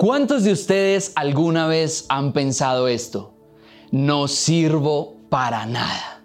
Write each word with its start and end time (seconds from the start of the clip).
¿Cuántos 0.00 0.44
de 0.44 0.52
ustedes 0.52 1.12
alguna 1.14 1.66
vez 1.66 2.06
han 2.08 2.32
pensado 2.32 2.88
esto? 2.88 3.34
No 3.90 4.28
sirvo 4.28 5.18
para 5.28 5.66
nada. 5.66 6.22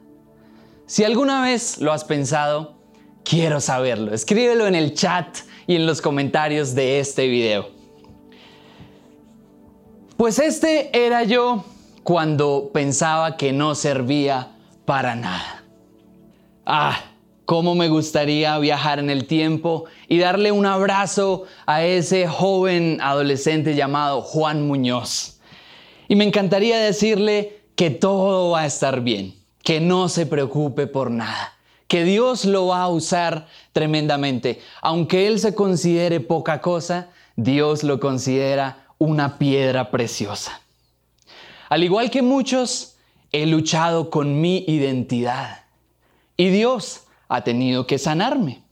Si 0.85 1.03
alguna 1.03 1.41
vez 1.41 1.79
lo 1.79 1.91
has 1.91 2.05
pensado, 2.05 2.77
quiero 3.25 3.59
saberlo. 3.59 4.13
Escríbelo 4.13 4.65
en 4.65 4.75
el 4.75 4.93
chat 4.93 5.39
y 5.67 5.75
en 5.75 5.85
los 5.85 6.01
comentarios 6.01 6.73
de 6.73 7.01
este 7.01 7.27
video. 7.27 7.67
Pues 10.15 10.39
este 10.39 10.97
era 10.97 11.25
yo 11.25 11.65
cuando 12.03 12.69
pensaba 12.73 13.35
que 13.35 13.51
no 13.51 13.75
servía 13.75 14.53
para 14.85 15.17
nada. 15.17 15.65
Ah, 16.65 16.97
cómo 17.45 17.75
me 17.75 17.89
gustaría 17.89 18.57
viajar 18.57 18.99
en 18.99 19.09
el 19.09 19.25
tiempo 19.25 19.85
y 20.07 20.17
darle 20.17 20.51
un 20.51 20.65
abrazo 20.65 21.45
a 21.65 21.83
ese 21.83 22.27
joven 22.27 22.99
adolescente 23.01 23.75
llamado 23.75 24.21
Juan 24.21 24.67
Muñoz. 24.67 25.39
Y 26.07 26.15
me 26.15 26.25
encantaría 26.25 26.77
decirle 26.77 27.61
que 27.75 27.89
todo 27.89 28.51
va 28.51 28.61
a 28.61 28.65
estar 28.65 29.01
bien, 29.01 29.35
que 29.63 29.79
no 29.79 30.09
se 30.09 30.25
preocupe 30.25 30.87
por 30.87 31.11
nada, 31.11 31.53
que 31.87 32.03
Dios 32.03 32.45
lo 32.45 32.67
va 32.67 32.81
a 32.81 32.89
usar 32.89 33.47
tremendamente. 33.73 34.59
Aunque 34.81 35.27
él 35.27 35.39
se 35.39 35.55
considere 35.55 36.19
poca 36.19 36.61
cosa, 36.61 37.09
Dios 37.35 37.83
lo 37.83 37.99
considera 37.99 38.87
una 38.97 39.37
piedra 39.37 39.91
preciosa. 39.91 40.61
Al 41.69 41.83
igual 41.83 42.09
que 42.09 42.21
muchos, 42.21 42.95
he 43.31 43.45
luchado 43.45 44.09
con 44.09 44.39
mi 44.39 44.63
identidad 44.67 45.65
y 46.37 46.49
Dios 46.49 47.04
ha 47.27 47.43
tenido 47.43 47.87
que 47.87 47.97
sanarme. 47.97 48.63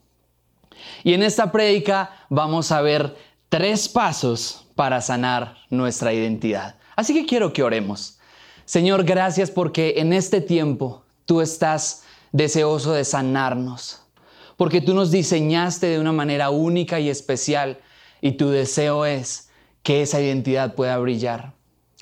Y 1.04 1.14
en 1.14 1.24
esta 1.24 1.52
prédica 1.52 2.12
vamos 2.30 2.72
a 2.72 2.82
ver 2.82 3.16
tres 3.50 3.88
pasos 3.88 4.66
para 4.76 5.02
sanar 5.02 5.58
nuestra 5.70 6.14
identidad. 6.14 6.76
Así 6.96 7.14
que 7.14 7.26
quiero 7.26 7.54
que 7.54 7.64
oremos. 7.64 8.20
Señor, 8.66 9.04
gracias 9.04 9.52
porque 9.52 9.96
en 9.98 10.14
este 10.14 10.42
tiempo 10.42 11.04
tú 11.26 11.42
estás 11.42 12.04
deseoso 12.32 12.94
de 12.94 13.06
sanarnos, 13.06 14.02
porque 14.58 14.82
tú 14.82 14.94
nos 14.94 15.12
diseñaste 15.12 15.88
de 15.88 16.00
una 16.00 16.12
manera 16.12 16.50
única 16.50 17.00
y 17.00 17.10
especial 17.10 17.80
y 18.22 18.34
tu 18.34 18.50
deseo 18.50 19.06
es 19.06 19.50
que 19.84 20.02
esa 20.02 20.22
identidad 20.22 20.76
pueda 20.76 20.98
brillar. 20.98 21.54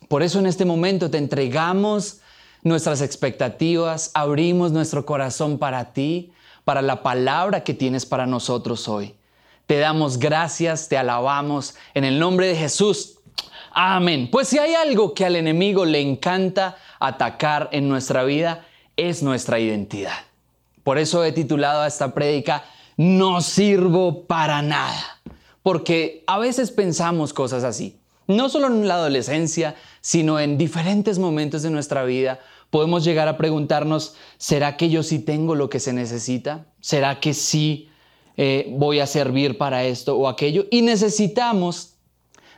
Por 0.08 0.24
eso 0.24 0.40
en 0.40 0.46
este 0.46 0.66
momento 0.66 1.10
te 1.10 1.18
entregamos 1.18 2.22
nuestras 2.64 3.02
expectativas, 3.02 4.12
abrimos 4.14 4.72
nuestro 4.72 5.06
corazón 5.06 5.58
para 5.58 5.94
ti, 5.94 6.32
para 6.64 6.82
la 6.82 7.04
palabra 7.04 7.64
que 7.64 7.74
tienes 7.74 8.06
para 8.06 8.26
nosotros 8.26 8.88
hoy. 8.88 9.16
Te 9.66 9.78
damos 9.80 10.20
gracias, 10.20 10.90
te 10.90 10.98
alabamos 10.98 11.76
en 11.94 12.04
el 12.04 12.20
nombre 12.20 12.48
de 12.48 12.56
Jesús. 12.56 13.20
Amén. 13.72 14.30
Pues 14.32 14.50
si 14.50 14.60
hay 14.60 14.74
algo 14.76 15.14
que 15.14 15.26
al 15.26 15.36
enemigo 15.36 15.86
le 15.86 16.02
encanta 16.02 16.78
atacar 17.00 17.70
en 17.72 17.88
nuestra 17.88 18.24
vida, 18.24 18.66
es 18.98 19.24
nuestra 19.24 19.60
identidad. 19.60 20.18
Por 20.84 20.98
eso 20.98 21.24
he 21.24 21.32
titulado 21.32 21.82
a 21.82 21.88
esta 21.88 22.14
prédica, 22.14 22.66
No 22.98 23.42
sirvo 23.42 24.26
para 24.26 24.62
nada. 24.62 25.22
Porque 25.64 26.24
a 26.28 26.38
veces 26.40 26.72
pensamos 26.72 27.34
cosas 27.34 27.64
así. 27.64 27.98
No 28.28 28.50
solo 28.50 28.68
en 28.68 28.88
la 28.88 28.96
adolescencia, 28.96 29.76
sino 30.02 30.40
en 30.40 30.58
diferentes 30.58 31.20
momentos 31.20 31.62
de 31.62 31.70
nuestra 31.70 32.04
vida 32.04 32.40
podemos 32.72 33.04
llegar 33.04 33.28
a 33.28 33.38
preguntarnos, 33.38 34.16
¿será 34.38 34.78
que 34.78 34.90
yo 34.90 35.04
sí 35.04 35.20
tengo 35.20 35.54
lo 35.54 35.70
que 35.70 35.80
se 35.80 35.94
necesita? 35.94 36.66
¿Será 36.80 37.20
que 37.20 37.36
sí 37.36 37.90
eh, 38.38 38.68
voy 38.72 39.00
a 39.00 39.06
servir 39.06 39.60
para 39.60 39.84
esto 39.84 40.18
o 40.18 40.28
aquello? 40.28 40.66
Y 40.72 40.82
necesitamos 40.82 41.98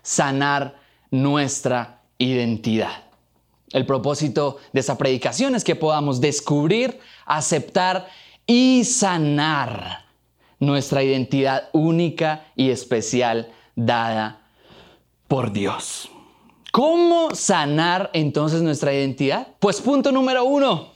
sanar 0.03 0.80
nuestra 1.11 2.03
identidad. 2.19 3.03
El 3.72 3.88
propósito 3.88 4.58
de 4.72 4.81
esa 4.81 4.97
predicación 4.97 5.56
es 5.56 5.64
que 5.64 5.75
podamos 5.75 6.22
descubrir, 6.22 7.00
aceptar 7.25 8.07
y 8.46 8.84
sanar 8.85 10.06
nuestra 10.59 11.03
identidad 11.03 11.69
única 11.73 12.46
y 12.56 12.69
especial 12.69 13.52
dada 13.75 14.41
por 15.28 15.52
Dios. 15.52 16.12
¿Cómo 16.73 17.35
sanar 17.35 18.09
entonces 18.13 18.63
nuestra 18.63 18.91
identidad? 18.91 19.47
Pues 19.59 19.79
punto 19.79 20.11
número 20.11 20.44
uno, 20.44 20.94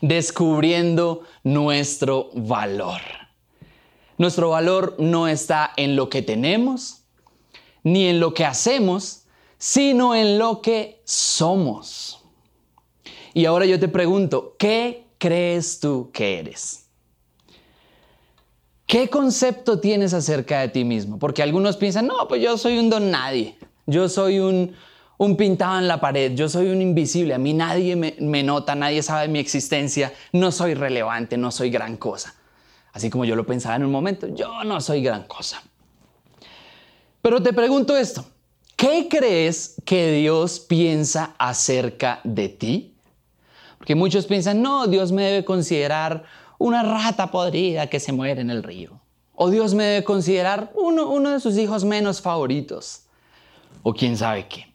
descubriendo 0.00 1.24
nuestro 1.44 2.30
valor. 2.32 3.02
Nuestro 4.16 4.48
valor 4.48 4.96
no 4.98 5.28
está 5.28 5.74
en 5.76 5.94
lo 5.94 6.08
que 6.08 6.22
tenemos, 6.22 7.02
ni 7.82 8.06
en 8.06 8.18
lo 8.18 8.32
que 8.32 8.46
hacemos, 8.46 9.26
sino 9.58 10.14
en 10.14 10.38
lo 10.38 10.62
que 10.62 11.02
somos. 11.04 12.24
Y 13.34 13.44
ahora 13.44 13.66
yo 13.66 13.78
te 13.78 13.88
pregunto, 13.88 14.56
¿qué 14.58 15.04
crees 15.18 15.80
tú 15.80 16.08
que 16.14 16.38
eres? 16.38 16.86
¿Qué 18.86 19.10
concepto 19.10 19.80
tienes 19.80 20.14
acerca 20.14 20.60
de 20.60 20.68
ti 20.68 20.82
mismo? 20.82 21.18
Porque 21.18 21.42
algunos 21.42 21.76
piensan, 21.76 22.06
no, 22.06 22.26
pues 22.26 22.40
yo 22.40 22.56
soy 22.56 22.78
un 22.78 22.88
don 22.88 23.10
nadie. 23.10 23.58
Yo 23.88 24.06
soy 24.10 24.38
un, 24.38 24.74
pintado 25.38 25.78
en 25.78 25.88
la 25.88 25.98
pared, 25.98 26.34
yo 26.34 26.50
soy 26.50 26.68
un 26.68 26.82
invisible, 26.82 27.32
a 27.32 27.38
mí 27.38 27.54
nadie 27.54 27.96
me, 27.96 28.14
me 28.20 28.42
nota, 28.42 28.74
nadie 28.74 29.02
sabe 29.02 29.28
mi 29.28 29.38
existencia, 29.38 30.12
no 30.30 30.52
soy 30.52 30.74
relevante, 30.74 31.38
no 31.38 31.50
soy 31.50 31.70
gran 31.70 31.96
cosa. 31.96 32.34
Así 32.92 33.08
como 33.08 33.24
yo 33.24 33.34
lo 33.34 33.46
pensaba 33.46 33.76
en 33.76 33.84
un 33.84 33.90
momento, 33.90 34.28
yo 34.28 34.62
no 34.62 34.82
soy 34.82 35.02
gran 35.02 35.22
cosa. 35.22 35.62
Pero 37.22 37.42
te 37.42 37.54
pregunto 37.54 37.96
esto, 37.96 38.26
¿qué 38.76 39.08
crees 39.08 39.76
que 39.86 40.12
Dios 40.12 40.60
piensa 40.60 41.34
acerca 41.38 42.20
de 42.24 42.50
ti? 42.50 42.94
Porque 43.78 43.94
muchos 43.94 44.26
piensan, 44.26 44.60
no, 44.60 44.86
Dios 44.86 45.12
me 45.12 45.22
debe 45.22 45.46
considerar 45.46 46.24
una 46.58 46.82
rata 46.82 47.30
podrida 47.30 47.86
que 47.86 48.00
se 48.00 48.12
muere 48.12 48.42
en 48.42 48.50
el 48.50 48.62
río. 48.62 49.00
O 49.34 49.48
Dios 49.48 49.72
me 49.72 49.84
debe 49.84 50.04
considerar 50.04 50.72
uno, 50.74 51.08
uno 51.08 51.30
de 51.30 51.40
sus 51.40 51.56
hijos 51.56 51.86
menos 51.86 52.20
favoritos 52.20 53.07
o 53.88 53.94
quién 53.94 54.18
sabe 54.18 54.46
qué. 54.48 54.66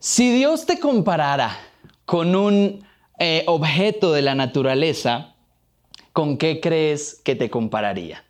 Si 0.00 0.34
Dios 0.34 0.66
te 0.66 0.80
comparara 0.80 1.56
con 2.04 2.34
un 2.34 2.84
eh, 3.20 3.44
objeto 3.46 4.12
de 4.12 4.20
la 4.20 4.34
naturaleza, 4.34 5.36
¿con 6.12 6.36
qué 6.36 6.60
crees 6.60 7.20
que 7.22 7.36
te 7.36 7.48
compararía? 7.48 8.24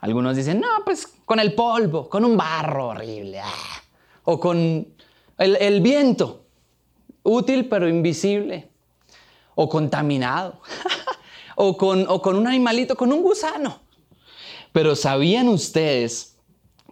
Algunos 0.00 0.36
dicen, 0.36 0.60
no, 0.60 0.68
pues 0.86 1.06
con 1.26 1.38
el 1.38 1.52
polvo, 1.52 2.08
con 2.08 2.24
un 2.24 2.34
barro 2.34 2.88
horrible, 2.88 3.40
ah, 3.40 3.82
o 4.24 4.40
con 4.40 4.88
el, 5.36 5.80
viento, 5.82 6.46
útil 7.24 7.68
pero 7.68 7.86
invisible, 7.86 8.70
o 9.54 9.68
contaminado, 9.68 10.62
o, 11.56 11.76
con, 11.76 12.06
o 12.08 12.22
con 12.22 12.36
un 12.36 12.46
animalito, 12.46 12.96
con 12.96 13.12
un 13.12 13.20
gusano. 13.20 13.80
Pero 14.72 14.96
¿sabían 14.96 15.46
ustedes 15.48 16.38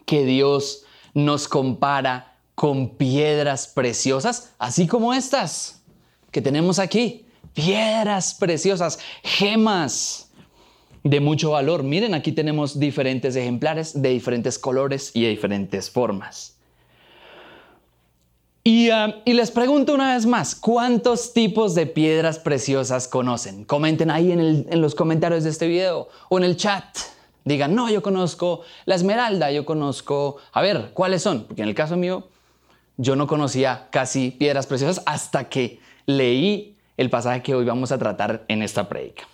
que 0.04 0.26
Dios 0.26 0.83
nos 1.14 1.48
compara 1.48 2.36
con 2.54 2.90
piedras 2.90 3.66
preciosas, 3.66 4.52
así 4.58 4.86
como 4.86 5.14
estas 5.14 5.82
que 6.30 6.42
tenemos 6.42 6.78
aquí. 6.78 7.24
Piedras 7.54 8.34
preciosas, 8.34 8.98
gemas 9.22 10.32
de 11.04 11.20
mucho 11.20 11.52
valor. 11.52 11.84
Miren, 11.84 12.14
aquí 12.14 12.32
tenemos 12.32 12.80
diferentes 12.80 13.36
ejemplares 13.36 14.00
de 14.00 14.08
diferentes 14.08 14.58
colores 14.58 15.12
y 15.14 15.22
de 15.22 15.28
diferentes 15.28 15.88
formas. 15.88 16.56
Y, 18.64 18.88
ah, 18.90 19.22
les 19.26 19.50
pregunto 19.50 19.94
una 19.94 20.14
vez 20.14 20.24
más, 20.24 20.54
¿cuántos 20.54 21.34
tipos 21.34 21.74
de 21.74 21.86
piedras 21.86 22.38
preciosas 22.38 23.06
conocen? 23.06 23.64
Comenten 23.64 24.10
ahí 24.10 24.32
en, 24.32 24.40
en 24.68 24.80
los 24.80 24.94
comentarios 24.94 25.44
de 25.44 25.50
este 25.50 25.68
video 25.68 26.08
o 26.30 26.38
en 26.38 26.44
el 26.44 26.56
chat 26.56 26.84
digan, 27.44 27.74
no, 27.74 27.90
yo 27.90 28.02
conozco 28.02 28.62
la 28.86 28.94
esmeralda, 28.94 29.50
yo 29.52 29.64
conozco, 29.64 30.36
a 30.52 30.62
ver, 30.62 30.90
¿cuáles 30.94 31.22
son? 31.22 31.44
Porque 31.44 31.62
en 31.62 31.68
el 31.68 31.74
caso 31.74 31.96
mío, 31.96 32.28
yo 32.96 33.16
no 33.16 33.26
conocía 33.26 33.88
casi 33.90 34.30
piedras 34.30 34.66
preciosas 34.66 35.02
hasta 35.06 35.48
que 35.48 35.80
leí 36.06 36.76
el 36.96 37.10
pasaje 37.10 37.42
que 37.42 37.54
hoy 37.54 37.64
vamos 37.64 37.92
a 37.92 37.98
tratar 37.98 38.44
en 38.48 38.62
esta 38.62 38.88
predica. 38.88 39.24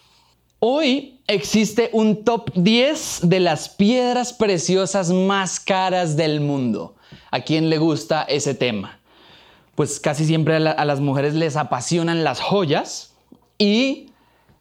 Hoy 0.59 1.21
existe 1.27 1.89
un 1.93 2.25
top 2.25 2.51
10 2.55 3.21
de 3.23 3.41
las 3.41 3.69
piedras 3.69 4.33
preciosas 4.33 5.11
más 5.11 5.59
caras 5.61 6.17
del 6.17 6.41
mundo. 6.41 6.97
¿A 7.31 7.41
quién 7.41 7.71
le 7.71 7.79
gusta 7.79 8.25
ese 8.25 8.55
tema? 8.55 8.99
Pues 9.75 10.01
casi 10.01 10.27
siempre 10.27 10.57
a, 10.57 10.85
las 10.85 11.01
mujeres 11.01 11.35
les 11.35 11.57
apasionan 11.57 12.25
las 12.25 12.41
joyas 12.41 13.15
y 13.57 14.11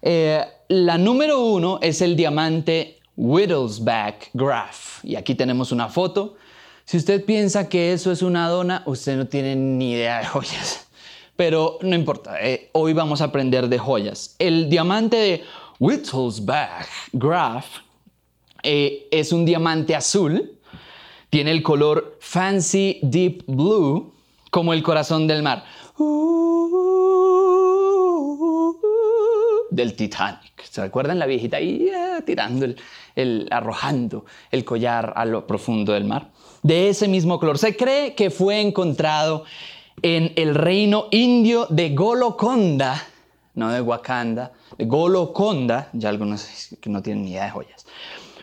eh, 0.01 0.45
la 0.69 0.97
número 0.97 1.43
uno 1.43 1.79
es 1.81 2.01
el 2.01 2.15
diamante 2.15 2.98
Whittlesback 3.19 4.29
Graph. 4.33 5.03
Y 5.03 5.17
aquí 5.17 5.35
tenemos 5.35 5.73
una 5.73 5.89
foto. 5.89 6.37
Si 6.85 6.97
usted 6.97 7.23
piensa 7.25 7.67
que 7.67 7.91
eso 7.91 8.11
es 8.11 8.21
una 8.21 8.47
dona, 8.47 8.81
usted 8.85 9.17
no 9.17 9.27
tiene 9.27 9.55
ni 9.55 9.91
idea 9.91 10.19
de 10.19 10.25
joyas. 10.25 10.87
Pero 11.35 11.77
no 11.81 11.95
importa, 11.95 12.41
eh, 12.41 12.69
hoy 12.71 12.93
vamos 12.93 13.21
a 13.21 13.25
aprender 13.25 13.67
de 13.67 13.77
joyas. 13.77 14.35
El 14.39 14.69
diamante 14.69 15.17
de 15.17 15.43
Whittlesback 15.79 16.87
Graph 17.11 17.65
eh, 18.63 19.07
es 19.11 19.31
un 19.31 19.45
diamante 19.45 19.95
azul 19.95 20.57
Tiene 21.29 21.51
el 21.51 21.61
color 21.61 22.17
Fancy 22.19 22.99
Deep 23.03 23.43
Blue, 23.47 24.13
como 24.49 24.73
el 24.73 24.81
corazón 24.81 25.27
del 25.27 25.43
mar. 25.43 25.63
Del 29.69 29.93
Titanic. 29.95 30.63
¿Se 30.63 30.81
recuerdan 30.81 31.19
la 31.19 31.25
viejita 31.25 31.57
ahí 31.57 31.87
eh, 31.87 32.21
tirando, 32.25 32.65
el, 32.65 32.75
arrojando 33.51 34.25
el 34.51 34.65
collar 34.65 35.13
a 35.15 35.25
lo 35.25 35.47
profundo 35.47 35.93
del 35.93 36.05
mar? 36.05 36.29
De 36.63 36.89
ese 36.89 37.07
mismo 37.07 37.39
color. 37.39 37.57
Se 37.57 37.75
cree 37.75 38.15
que 38.15 38.29
fue 38.29 38.61
encontrado 38.61 39.45
en 40.01 40.33
el 40.35 40.55
reino 40.55 41.07
indio 41.11 41.67
de 41.69 41.89
Golokonda, 41.89 43.05
no 43.55 43.71
de 43.71 43.81
Wakanda, 43.81 44.53
de 44.77 44.85
Golokonda, 44.85 45.89
ya 45.93 46.09
algunos 46.09 46.69
que 46.79 46.89
no 46.89 47.01
tienen 47.01 47.25
ni 47.25 47.31
idea 47.31 47.45
de 47.45 47.51
joyas. 47.51 47.85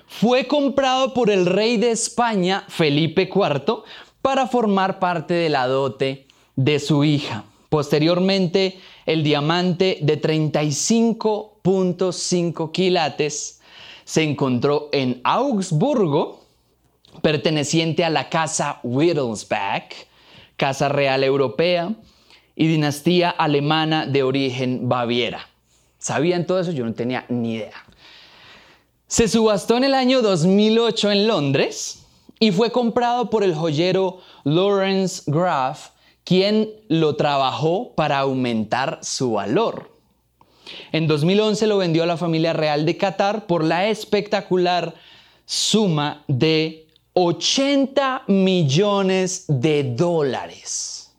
Fue 0.06 0.46
comprado 0.46 1.14
por 1.14 1.30
el 1.30 1.46
rey 1.46 1.76
de 1.76 1.90
España, 1.90 2.64
Felipe 2.68 3.30
IV, 3.34 3.82
para 4.22 4.46
formar 4.46 4.98
parte 4.98 5.34
de 5.34 5.48
la 5.48 5.66
dote 5.66 6.26
de 6.56 6.78
su 6.78 7.04
hija. 7.04 7.44
Posteriormente, 7.68 8.78
el 9.04 9.22
diamante 9.22 9.98
de 10.00 10.20
35.5 10.20 12.72
quilates 12.72 13.55
se 14.06 14.22
encontró 14.22 14.88
en 14.92 15.20
Augsburgo, 15.24 16.44
perteneciente 17.22 18.04
a 18.04 18.08
la 18.08 18.28
casa 18.28 18.78
Wittelsbach, 18.84 19.92
casa 20.56 20.88
real 20.88 21.24
europea 21.24 21.92
y 22.54 22.68
dinastía 22.68 23.30
alemana 23.30 24.06
de 24.06 24.22
origen 24.22 24.88
baviera. 24.88 25.48
¿Sabían 25.98 26.46
todo 26.46 26.60
eso? 26.60 26.70
Yo 26.70 26.84
no 26.84 26.94
tenía 26.94 27.26
ni 27.28 27.54
idea. 27.54 27.84
Se 29.08 29.26
subastó 29.26 29.76
en 29.76 29.82
el 29.82 29.94
año 29.94 30.22
2008 30.22 31.10
en 31.10 31.26
Londres 31.26 32.06
y 32.38 32.52
fue 32.52 32.70
comprado 32.70 33.28
por 33.28 33.42
el 33.42 33.56
joyero 33.56 34.20
Lawrence 34.44 35.24
Graff, 35.26 35.90
quien 36.22 36.70
lo 36.88 37.16
trabajó 37.16 37.92
para 37.96 38.20
aumentar 38.20 39.00
su 39.02 39.32
valor. 39.32 39.95
En 40.92 41.06
2011 41.06 41.66
lo 41.66 41.78
vendió 41.78 42.02
a 42.02 42.06
la 42.06 42.16
familia 42.16 42.52
real 42.52 42.86
de 42.86 42.96
Qatar 42.96 43.46
por 43.46 43.64
la 43.64 43.88
espectacular 43.88 44.94
suma 45.44 46.24
de 46.28 46.86
80 47.12 48.24
millones 48.26 49.44
de 49.48 49.84
dólares, 49.94 51.12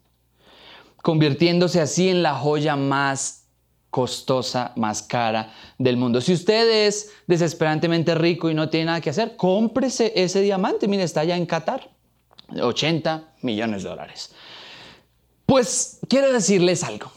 convirtiéndose 1.02 1.82
así 1.82 2.10
en 2.10 2.22
la 2.22 2.36
joya 2.36 2.76
más 2.76 3.46
costosa, 3.90 4.74
más 4.76 5.02
cara 5.02 5.54
del 5.78 5.98
mundo. 5.98 6.22
Si 6.22 6.34
usted 6.34 6.86
es 6.86 7.12
desesperantemente 7.26 8.14
rico 8.14 8.50
y 8.50 8.54
no 8.54 8.70
tiene 8.70 8.88
nada 8.88 9.02
que 9.02 9.10
hacer, 9.10 9.36
cómprese 9.36 10.14
ese 10.16 10.42
diamante. 10.42 10.88
Mire, 10.88 11.04
está 11.04 11.22
allá 11.22 11.36
en 11.36 11.46
Qatar. 11.46 11.90
80 12.62 13.34
millones 13.42 13.84
de 13.84 13.90
dólares. 13.90 14.32
Pues 15.46 16.00
quiero 16.08 16.32
decirles 16.32 16.84
algo. 16.84 17.12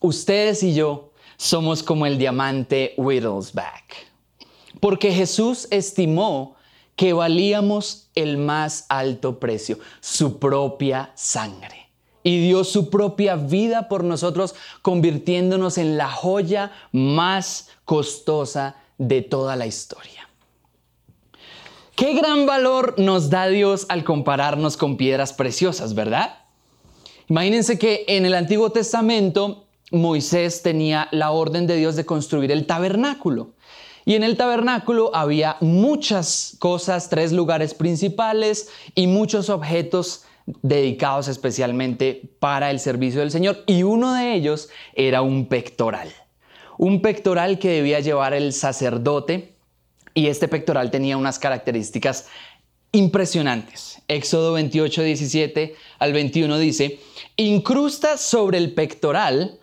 Ustedes 0.00 0.62
y 0.62 0.74
yo 0.74 1.12
somos 1.36 1.82
como 1.82 2.06
el 2.06 2.18
diamante 2.18 2.94
Whittlesback. 2.96 4.06
Porque 4.80 5.12
Jesús 5.12 5.68
estimó 5.70 6.56
que 6.96 7.12
valíamos 7.12 8.10
el 8.14 8.36
más 8.36 8.86
alto 8.88 9.40
precio, 9.40 9.78
su 10.00 10.38
propia 10.38 11.12
sangre 11.14 11.84
y 12.24 12.40
dio 12.40 12.64
su 12.64 12.90
propia 12.90 13.36
vida 13.36 13.88
por 13.88 14.02
nosotros, 14.02 14.54
convirtiéndonos 14.82 15.78
en 15.78 15.96
la 15.96 16.10
joya 16.10 16.72
más 16.90 17.68
costosa 17.84 18.76
de 18.96 19.20
toda 19.22 19.56
la 19.56 19.66
historia. 19.66 20.28
Qué 21.94 22.14
gran 22.14 22.46
valor 22.46 22.94
nos 22.98 23.30
da 23.30 23.46
Dios 23.46 23.86
al 23.88 24.02
compararnos 24.02 24.76
con 24.76 24.96
piedras 24.96 25.32
preciosas, 25.32 25.94
¿verdad? 25.94 26.38
Imagínense 27.28 27.78
que 27.78 28.04
en 28.08 28.26
el 28.26 28.34
Antiguo 28.34 28.70
Testamento 28.70 29.63
Moisés 29.94 30.62
tenía 30.62 31.08
la 31.10 31.30
orden 31.30 31.66
de 31.66 31.76
Dios 31.76 31.96
de 31.96 32.04
construir 32.04 32.50
el 32.52 32.66
tabernáculo. 32.66 33.50
Y 34.04 34.14
en 34.14 34.22
el 34.22 34.36
tabernáculo 34.36 35.10
había 35.14 35.56
muchas 35.60 36.56
cosas, 36.58 37.08
tres 37.08 37.32
lugares 37.32 37.72
principales 37.72 38.68
y 38.94 39.06
muchos 39.06 39.48
objetos 39.48 40.24
dedicados 40.62 41.28
especialmente 41.28 42.22
para 42.38 42.70
el 42.70 42.80
servicio 42.80 43.20
del 43.20 43.30
Señor 43.30 43.62
y 43.66 43.82
uno 43.82 44.12
de 44.12 44.34
ellos 44.34 44.68
era 44.94 45.22
un 45.22 45.46
pectoral. 45.46 46.12
Un 46.76 47.00
pectoral 47.00 47.58
que 47.58 47.70
debía 47.70 48.00
llevar 48.00 48.34
el 48.34 48.52
sacerdote 48.52 49.54
y 50.12 50.26
este 50.26 50.48
pectoral 50.48 50.90
tenía 50.90 51.16
unas 51.16 51.38
características 51.38 52.26
impresionantes. 52.92 54.02
Éxodo 54.06 54.52
28, 54.52 55.02
17 55.02 55.74
al 55.98 56.12
21 56.12 56.58
dice, 56.58 57.00
incrusta 57.36 58.18
sobre 58.18 58.58
el 58.58 58.74
pectoral 58.74 59.58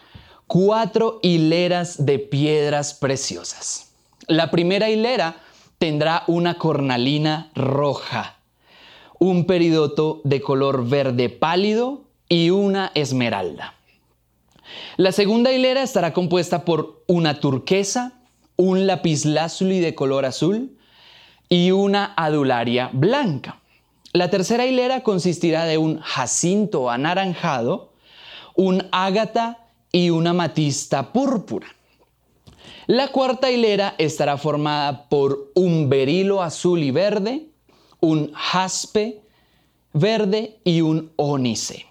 cuatro 0.52 1.22
hileras 1.22 2.06
de 2.06 2.20
piedras 2.20 2.94
preciosas. 2.94 3.94
La 4.28 4.52
primera 4.52 4.90
hilera 4.90 5.38
tendrá 5.78 6.26
una 6.28 6.58
cornalina 6.58 7.52
roja 7.56 8.42
un 9.22 9.46
peridoto 9.46 10.20
de 10.24 10.42
color 10.42 10.90
verde 10.90 11.30
pálido 11.30 12.02
y 12.28 12.50
una 12.50 12.92
esmeralda. 12.96 13.76
La 14.98 15.12
segunda 15.12 15.52
hilera 15.54 15.84
estará 15.84 16.12
compuesta 16.12 16.66
por 16.66 17.04
una 17.06 17.40
turquesa, 17.40 18.14
un 18.56 18.88
lapislázuli 18.88 19.80
de 19.80 19.94
color 19.94 20.26
azul 20.26 20.76
y 21.50 21.70
una 21.70 22.16
adularia 22.18 22.90
blanca. 22.92 23.62
La 24.12 24.32
tercera 24.32 24.66
hilera 24.66 25.04
consistirá 25.04 25.66
de 25.66 25.78
un 25.78 26.00
jacinto 26.00 26.90
anaranjado, 26.90 27.94
un 28.56 28.88
ágata 28.92 29.61
y 29.92 30.10
una 30.10 30.34
matista 30.34 31.12
púrpura. 31.12 31.68
La 32.88 33.10
cuarta 33.10 33.52
hilera 33.52 33.96
estará 33.98 34.38
formada 34.38 35.08
por 35.10 35.52
un 35.56 35.90
berilo 35.90 36.42
azul 36.42 36.82
y 36.84 36.92
verde, 36.92 37.48
un 38.00 38.32
jaspe 38.34 39.22
verde 39.94 40.60
y 40.64 40.82
un 40.82 41.12
ónice. 41.16 41.86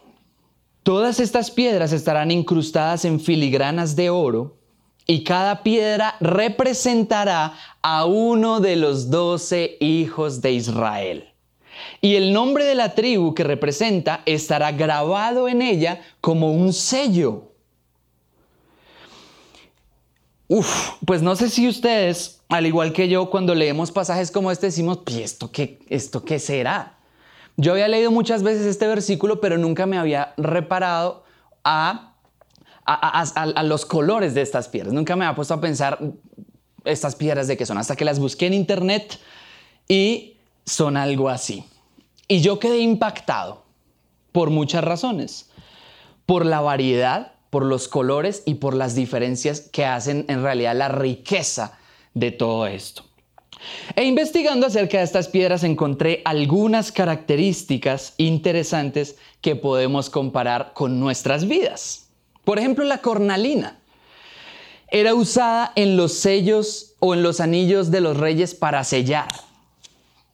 Todas 0.83 1.21
estas 1.21 1.51
piedras 1.51 1.93
estarán 1.93 2.31
incrustadas 2.31 3.05
en 3.05 3.21
filigranas 3.21 3.97
de 3.97 4.11
oro 4.11 4.57
y 5.07 5.25
cada 5.25 5.63
piedra 5.63 6.17
representará 6.21 7.55
a 7.83 8.05
uno 8.07 8.61
de 8.61 8.77
los 8.77 9.11
doce 9.11 9.77
hijos 9.81 10.41
de 10.41 10.53
Israel. 10.53 11.29
Y 12.01 12.17
el 12.17 12.33
nombre 12.33 12.65
de 12.65 12.75
la 12.75 12.95
tribu 12.95 13.35
que 13.35 13.45
representa 13.45 14.23
estará 14.27 14.73
grabado 14.73 15.49
en 15.49 15.63
ella 15.63 16.01
como 16.21 16.53
un 16.53 16.73
sello. 16.73 17.50
Uf, 20.53 20.95
pues 21.07 21.23
no 21.23 21.37
sé 21.37 21.49
si 21.49 21.69
ustedes 21.69 22.41
al 22.51 22.67
igual 22.67 22.93
que 22.93 23.09
yo, 23.09 23.31
cuando 23.31 23.55
leemos 23.55 23.93
pasajes 23.93 24.33
como 24.33 24.51
este, 24.51 24.67
decimos, 24.67 24.99
¿esto 25.07 25.53
qué, 25.53 25.79
¿esto 25.89 26.25
qué 26.25 26.41
será? 26.41 26.99
Yo 27.57 27.73
había 27.73 27.87
leído 27.87 28.11
muchas 28.11 28.43
veces 28.43 28.67
este 28.67 28.89
versículo, 28.89 29.41
pero 29.41 29.57
nunca 29.57 29.87
me 29.87 29.97
había 29.97 30.35
reparado 30.37 31.23
a, 31.63 32.17
a, 32.85 33.63
los 33.63 33.87
colores 33.87 34.35
de 34.35 34.43
estas 34.43 34.69
piedras. 34.69 34.93
Nunca 34.93 35.15
me 35.15 35.25
había 35.25 35.37
puesto 35.37 35.55
a 35.55 35.61
pensar 35.61 36.01
estas 36.85 37.15
piedras 37.15 37.47
de 37.47 37.57
qué 37.57 37.65
son, 37.65 37.79
hasta 37.79 37.95
que 37.95 38.05
las 38.05 38.19
busqué 38.19 38.47
en 38.47 38.55
internet 38.55 39.21
y 39.87 40.39
son 40.67 40.97
algo 40.97 41.29
así. 41.29 41.65
Y 42.27 42.41
yo 42.41 42.59
quedé 42.59 42.79
impactado 42.79 43.63
por 44.33 44.51
muchas 44.51 44.83
razones. 44.83 45.51
Por 46.27 46.45
la 46.45 46.61
variedad, 46.61 47.35
por 47.51 47.65
los 47.65 47.89
colores 47.89 48.43
y 48.47 48.55
por 48.55 48.75
las 48.75 48.95
diferencias 48.95 49.61
que 49.61 49.85
hacen 49.85 50.25
en 50.29 50.43
realidad 50.43 50.77
la 50.77 50.89
riqueza 50.89 51.79
de 52.15 52.31
todo 52.31 52.67
esto. 52.67 53.05
E 53.95 54.05
investigando 54.05 54.67
acerca 54.67 54.99
de 54.99 55.05
estas 55.05 55.29
piedras 55.29 55.65
encontré 55.65 56.23
algunas 56.25 56.93
características 56.93 58.15
interesantes 58.17 59.17
que 59.41 59.57
podemos 59.57 60.09
comparar 60.09 60.73
con 60.73 60.99
nuestras 60.99 61.47
vidas. 61.47 62.09
Por 62.45 62.59
ejemplo, 62.59 62.85
la 62.85 62.99
cornalina. 62.99 63.79
Era 64.89 65.15
usada 65.15 65.73
en 65.77 65.97
los 65.97 66.15
sellos 66.15 66.95
o 66.99 67.15
en 67.15 67.23
los 67.23 67.41
anillos 67.41 67.91
de 67.91 68.01
los 68.01 68.17
reyes 68.17 68.55
para 68.55 68.83
sellar. 68.83 69.29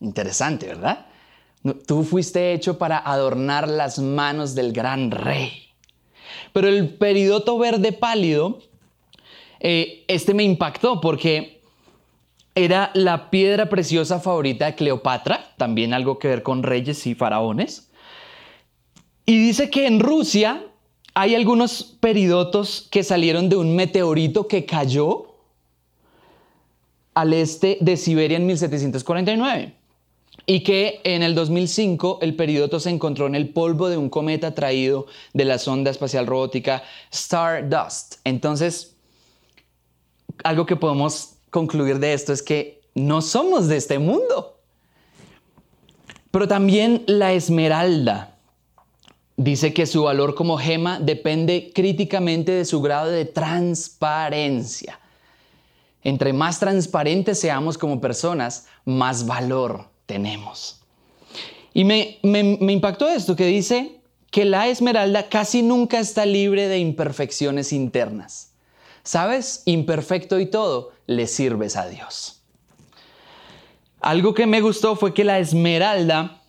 Interesante, 0.00 0.66
¿verdad? 0.66 1.06
Tú 1.86 2.04
fuiste 2.04 2.52
hecho 2.52 2.78
para 2.78 2.98
adornar 2.98 3.68
las 3.68 3.98
manos 3.98 4.54
del 4.54 4.72
gran 4.72 5.10
rey. 5.10 5.65
Pero 6.52 6.68
el 6.68 6.94
peridoto 6.94 7.58
verde 7.58 7.92
pálido, 7.92 8.58
eh, 9.60 10.04
este 10.08 10.34
me 10.34 10.42
impactó 10.42 11.00
porque 11.00 11.60
era 12.54 12.90
la 12.94 13.30
piedra 13.30 13.68
preciosa 13.68 14.18
favorita 14.18 14.66
de 14.66 14.74
Cleopatra, 14.74 15.54
también 15.58 15.92
algo 15.92 16.18
que 16.18 16.28
ver 16.28 16.42
con 16.42 16.62
reyes 16.62 17.06
y 17.06 17.14
faraones. 17.14 17.90
Y 19.26 19.38
dice 19.38 19.68
que 19.68 19.86
en 19.86 20.00
Rusia 20.00 20.64
hay 21.14 21.34
algunos 21.34 21.82
peridotos 22.00 22.88
que 22.90 23.02
salieron 23.02 23.48
de 23.48 23.56
un 23.56 23.76
meteorito 23.76 24.48
que 24.48 24.64
cayó 24.64 25.34
al 27.14 27.32
este 27.32 27.78
de 27.80 27.96
Siberia 27.96 28.36
en 28.36 28.46
1749. 28.46 29.75
Y 30.46 30.60
que 30.62 31.00
en 31.02 31.24
el 31.24 31.34
2005 31.34 32.20
el 32.22 32.36
periódico 32.36 32.78
se 32.78 32.90
encontró 32.90 33.26
en 33.26 33.34
el 33.34 33.48
polvo 33.48 33.88
de 33.88 33.96
un 33.96 34.08
cometa 34.08 34.54
traído 34.54 35.06
de 35.34 35.44
la 35.44 35.58
sonda 35.58 35.90
espacial 35.90 36.26
robótica 36.26 36.84
Stardust. 37.10 38.20
Entonces, 38.22 38.96
algo 40.44 40.64
que 40.64 40.76
podemos 40.76 41.34
concluir 41.50 41.98
de 41.98 42.12
esto 42.12 42.32
es 42.32 42.42
que 42.42 42.80
no 42.94 43.22
somos 43.22 43.66
de 43.66 43.76
este 43.76 43.98
mundo. 43.98 44.60
Pero 46.30 46.46
también 46.46 47.02
la 47.06 47.32
esmeralda 47.32 48.38
dice 49.36 49.74
que 49.74 49.86
su 49.86 50.04
valor 50.04 50.36
como 50.36 50.58
gema 50.58 51.00
depende 51.00 51.72
críticamente 51.74 52.52
de 52.52 52.64
su 52.64 52.80
grado 52.80 53.10
de 53.10 53.24
transparencia. 53.24 55.00
Entre 56.04 56.32
más 56.32 56.60
transparentes 56.60 57.40
seamos 57.40 57.76
como 57.76 58.00
personas, 58.00 58.68
más 58.84 59.26
valor 59.26 59.95
tenemos. 60.06 60.80
Y 61.74 61.84
me, 61.84 62.18
impactó 62.22 63.08
esto 63.08 63.36
que 63.36 63.46
dice 63.46 64.00
que 64.30 64.44
la 64.44 64.68
esmeralda 64.68 65.28
casi 65.28 65.62
nunca 65.62 65.98
está 65.98 66.24
libre 66.24 66.68
de 66.68 66.78
imperfecciones 66.78 67.72
internas. 67.72 68.52
¿Sabes? 69.02 69.62
Imperfecto 69.66 70.40
y 70.40 70.46
todo, 70.46 70.92
le 71.06 71.26
sirves 71.26 71.76
a 71.76 71.86
Dios. 71.86 72.42
Algo 74.00 74.34
que 74.34 74.46
me 74.46 74.60
gustó 74.60 74.96
fue 74.96 75.14
que 75.14 75.24
la 75.24 75.38
esmeralda 75.38 76.42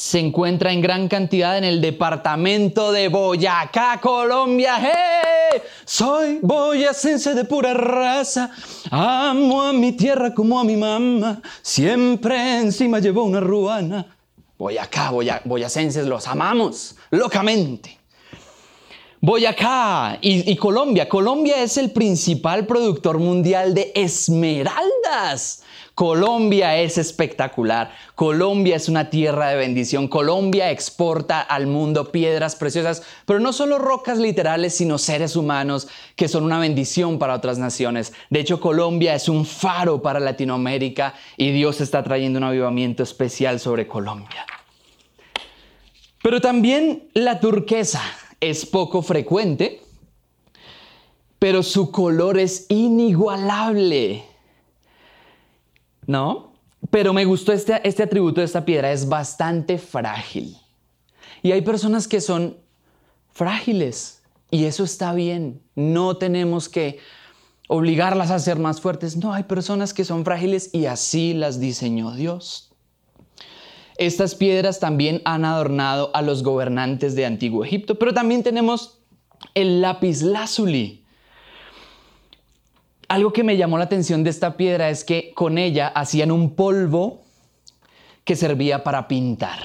se 0.00 0.18
encuentra 0.18 0.72
en 0.72 0.80
gran 0.80 1.08
cantidad 1.08 1.58
en 1.58 1.64
el 1.64 1.82
departamento 1.82 2.90
de 2.90 3.08
Boyacá, 3.08 4.00
Colombia. 4.00 4.78
¡Hey! 4.80 5.60
Soy 5.84 6.38
boyacense 6.40 7.34
de 7.34 7.44
pura 7.44 7.74
raza, 7.74 8.50
amo 8.90 9.62
a 9.62 9.74
mi 9.74 9.92
tierra 9.92 10.32
como 10.32 10.58
a 10.58 10.64
mi 10.64 10.74
mamá, 10.74 11.42
siempre 11.60 12.60
encima 12.60 12.98
llevo 12.98 13.24
una 13.24 13.40
ruana. 13.40 14.16
Boyacá, 14.56 15.10
boyacenses, 15.44 16.06
los 16.06 16.26
amamos 16.26 16.96
locamente. 17.10 17.98
Boyacá 19.20 20.16
y, 20.22 20.50
y 20.50 20.56
Colombia. 20.56 21.10
Colombia 21.10 21.62
es 21.62 21.76
el 21.76 21.90
principal 21.90 22.64
productor 22.64 23.18
mundial 23.18 23.74
de 23.74 23.92
esmeraldas. 23.94 25.62
Colombia 26.00 26.78
es 26.78 26.96
espectacular. 26.96 27.92
Colombia 28.14 28.74
es 28.74 28.88
una 28.88 29.10
tierra 29.10 29.50
de 29.50 29.56
bendición. 29.56 30.08
Colombia 30.08 30.70
exporta 30.70 31.42
al 31.42 31.66
mundo 31.66 32.10
piedras 32.10 32.56
preciosas, 32.56 33.02
pero 33.26 33.38
no 33.38 33.52
solo 33.52 33.76
rocas 33.76 34.16
literales, 34.16 34.74
sino 34.74 34.96
seres 34.96 35.36
humanos 35.36 35.88
que 36.16 36.26
son 36.26 36.44
una 36.44 36.58
bendición 36.58 37.18
para 37.18 37.34
otras 37.34 37.58
naciones. 37.58 38.14
De 38.30 38.40
hecho, 38.40 38.60
Colombia 38.60 39.14
es 39.14 39.28
un 39.28 39.44
faro 39.44 40.00
para 40.00 40.20
Latinoamérica 40.20 41.12
y 41.36 41.52
Dios 41.52 41.82
está 41.82 42.02
trayendo 42.02 42.38
un 42.38 42.44
avivamiento 42.44 43.02
especial 43.02 43.60
sobre 43.60 43.86
Colombia. 43.86 44.46
Pero 46.22 46.40
también 46.40 47.10
la 47.12 47.40
turquesa 47.40 48.00
es 48.40 48.64
poco 48.64 49.02
frecuente, 49.02 49.82
pero 51.38 51.62
su 51.62 51.90
color 51.90 52.38
es 52.38 52.64
inigualable. 52.70 54.29
¿No? 56.10 56.54
Pero 56.90 57.12
me 57.12 57.24
gustó 57.24 57.52
este, 57.52 57.80
este 57.88 58.02
atributo 58.02 58.40
de 58.40 58.46
esta 58.46 58.64
piedra, 58.64 58.90
es 58.90 59.08
bastante 59.08 59.78
frágil. 59.78 60.56
Y 61.40 61.52
hay 61.52 61.62
personas 61.62 62.08
que 62.08 62.20
son 62.20 62.56
frágiles 63.30 64.22
y 64.50 64.64
eso 64.64 64.82
está 64.82 65.14
bien. 65.14 65.62
No 65.76 66.16
tenemos 66.16 66.68
que 66.68 66.98
obligarlas 67.68 68.32
a 68.32 68.40
ser 68.40 68.58
más 68.58 68.80
fuertes. 68.80 69.16
No, 69.16 69.32
hay 69.32 69.44
personas 69.44 69.94
que 69.94 70.04
son 70.04 70.24
frágiles 70.24 70.70
y 70.72 70.86
así 70.86 71.32
las 71.32 71.60
diseñó 71.60 72.12
Dios. 72.12 72.72
Estas 73.96 74.34
piedras 74.34 74.80
también 74.80 75.22
han 75.24 75.44
adornado 75.44 76.10
a 76.12 76.22
los 76.22 76.42
gobernantes 76.42 77.14
de 77.14 77.24
Antiguo 77.24 77.64
Egipto, 77.64 77.98
pero 77.98 78.12
también 78.12 78.42
tenemos 78.42 78.98
el 79.54 79.80
lápiz 79.80 80.22
lazuli 80.22 80.99
algo 83.10 83.32
que 83.32 83.42
me 83.42 83.56
llamó 83.56 83.76
la 83.76 83.84
atención 83.84 84.22
de 84.22 84.30
esta 84.30 84.56
piedra 84.56 84.88
es 84.88 85.02
que 85.02 85.32
con 85.34 85.58
ella 85.58 85.88
hacían 85.88 86.30
un 86.30 86.54
polvo 86.54 87.22
que 88.22 88.36
servía 88.36 88.84
para 88.84 89.08
pintar. 89.08 89.58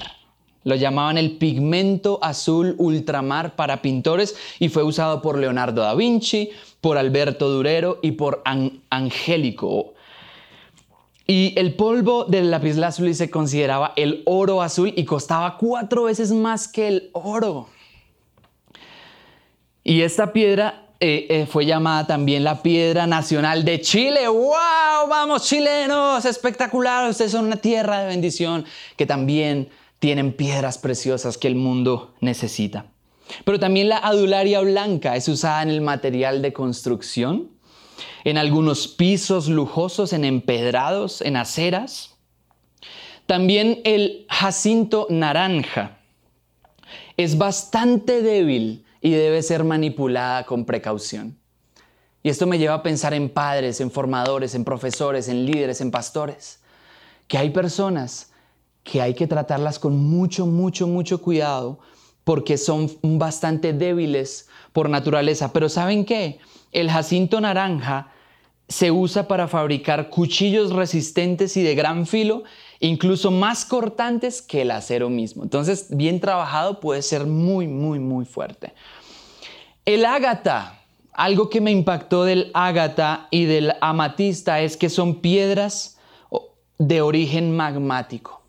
Lo 0.64 0.74
llamaban 0.74 1.16
el 1.16 1.38
pigmento 1.38 2.18
azul 2.22 2.74
ultramar 2.76 3.54
para 3.54 3.82
pintores 3.82 4.34
y 4.58 4.68
fue 4.68 4.82
usado 4.82 5.22
por 5.22 5.38
Leonardo 5.38 5.82
da 5.82 5.94
Vinci, 5.94 6.50
por 6.80 6.98
Alberto 6.98 7.48
Durero 7.48 8.00
y 8.02 8.12
por 8.12 8.42
Angélico. 8.90 9.94
Y 11.24 11.56
el 11.56 11.74
polvo 11.76 12.24
del 12.24 12.50
lapislázuli 12.50 13.14
se 13.14 13.30
consideraba 13.30 13.92
el 13.94 14.24
oro 14.26 14.60
azul 14.60 14.92
y 14.96 15.04
costaba 15.04 15.56
cuatro 15.56 16.04
veces 16.04 16.32
más 16.32 16.66
que 16.66 16.88
el 16.88 17.10
oro. 17.12 17.68
Y 19.84 20.00
esta 20.00 20.32
piedra 20.32 20.85
eh, 20.98 21.26
eh, 21.28 21.46
fue 21.46 21.66
llamada 21.66 22.06
también 22.06 22.42
la 22.42 22.62
piedra 22.62 23.06
nacional 23.06 23.66
de 23.66 23.82
Chile. 23.82 24.28
¡Wow! 24.28 25.08
Vamos 25.08 25.46
chilenos, 25.46 26.24
espectacular. 26.24 27.10
Ustedes 27.10 27.32
son 27.32 27.46
una 27.46 27.56
tierra 27.56 28.00
de 28.00 28.06
bendición 28.06 28.64
que 28.96 29.04
también 29.04 29.68
tienen 29.98 30.32
piedras 30.32 30.78
preciosas 30.78 31.36
que 31.36 31.48
el 31.48 31.54
mundo 31.54 32.14
necesita. 32.20 32.86
Pero 33.44 33.58
también 33.60 33.90
la 33.90 33.98
adularia 33.98 34.60
blanca 34.60 35.16
es 35.16 35.28
usada 35.28 35.62
en 35.62 35.68
el 35.68 35.82
material 35.82 36.40
de 36.40 36.54
construcción, 36.54 37.50
en 38.24 38.38
algunos 38.38 38.88
pisos 38.88 39.48
lujosos, 39.48 40.14
en 40.14 40.24
empedrados, 40.24 41.20
en 41.20 41.36
aceras. 41.36 42.16
También 43.26 43.82
el 43.84 44.24
jacinto 44.30 45.08
naranja 45.10 45.98
es 47.18 47.36
bastante 47.36 48.22
débil 48.22 48.85
y 49.06 49.12
debe 49.12 49.40
ser 49.40 49.62
manipulada 49.62 50.44
con 50.46 50.64
precaución. 50.64 51.38
Y 52.24 52.28
esto 52.28 52.44
me 52.48 52.58
lleva 52.58 52.74
a 52.74 52.82
pensar 52.82 53.14
en 53.14 53.28
padres, 53.28 53.80
en 53.80 53.92
formadores, 53.92 54.56
en 54.56 54.64
profesores, 54.64 55.28
en 55.28 55.46
líderes, 55.46 55.80
en 55.80 55.92
pastores, 55.92 56.58
que 57.28 57.38
hay 57.38 57.50
personas 57.50 58.32
que 58.82 59.00
hay 59.00 59.14
que 59.14 59.28
tratarlas 59.28 59.78
con 59.78 59.96
mucho, 59.96 60.44
mucho, 60.44 60.88
mucho 60.88 61.22
cuidado 61.22 61.78
porque 62.24 62.58
son 62.58 62.90
bastante 63.00 63.72
débiles 63.72 64.48
por 64.72 64.90
naturaleza. 64.90 65.52
Pero 65.52 65.68
¿saben 65.68 66.04
qué? 66.04 66.40
El 66.72 66.90
jacinto 66.90 67.40
naranja 67.40 68.10
se 68.68 68.90
usa 68.90 69.28
para 69.28 69.46
fabricar 69.46 70.10
cuchillos 70.10 70.72
resistentes 70.72 71.56
y 71.56 71.62
de 71.62 71.76
gran 71.76 72.06
filo, 72.06 72.42
incluso 72.80 73.30
más 73.30 73.64
cortantes 73.64 74.42
que 74.42 74.62
el 74.62 74.72
acero 74.72 75.08
mismo. 75.08 75.44
Entonces, 75.44 75.86
bien 75.90 76.18
trabajado 76.20 76.80
puede 76.80 77.02
ser 77.02 77.26
muy, 77.26 77.68
muy, 77.68 78.00
muy 78.00 78.24
fuerte. 78.24 78.74
El 79.86 80.04
ágata, 80.04 80.80
algo 81.12 81.48
que 81.48 81.60
me 81.60 81.70
impactó 81.70 82.24
del 82.24 82.50
ágata 82.54 83.28
y 83.30 83.44
del 83.44 83.72
amatista 83.80 84.60
es 84.60 84.76
que 84.76 84.90
son 84.90 85.20
piedras 85.20 85.96
de 86.76 87.00
origen 87.02 87.54
magmático. 87.54 88.42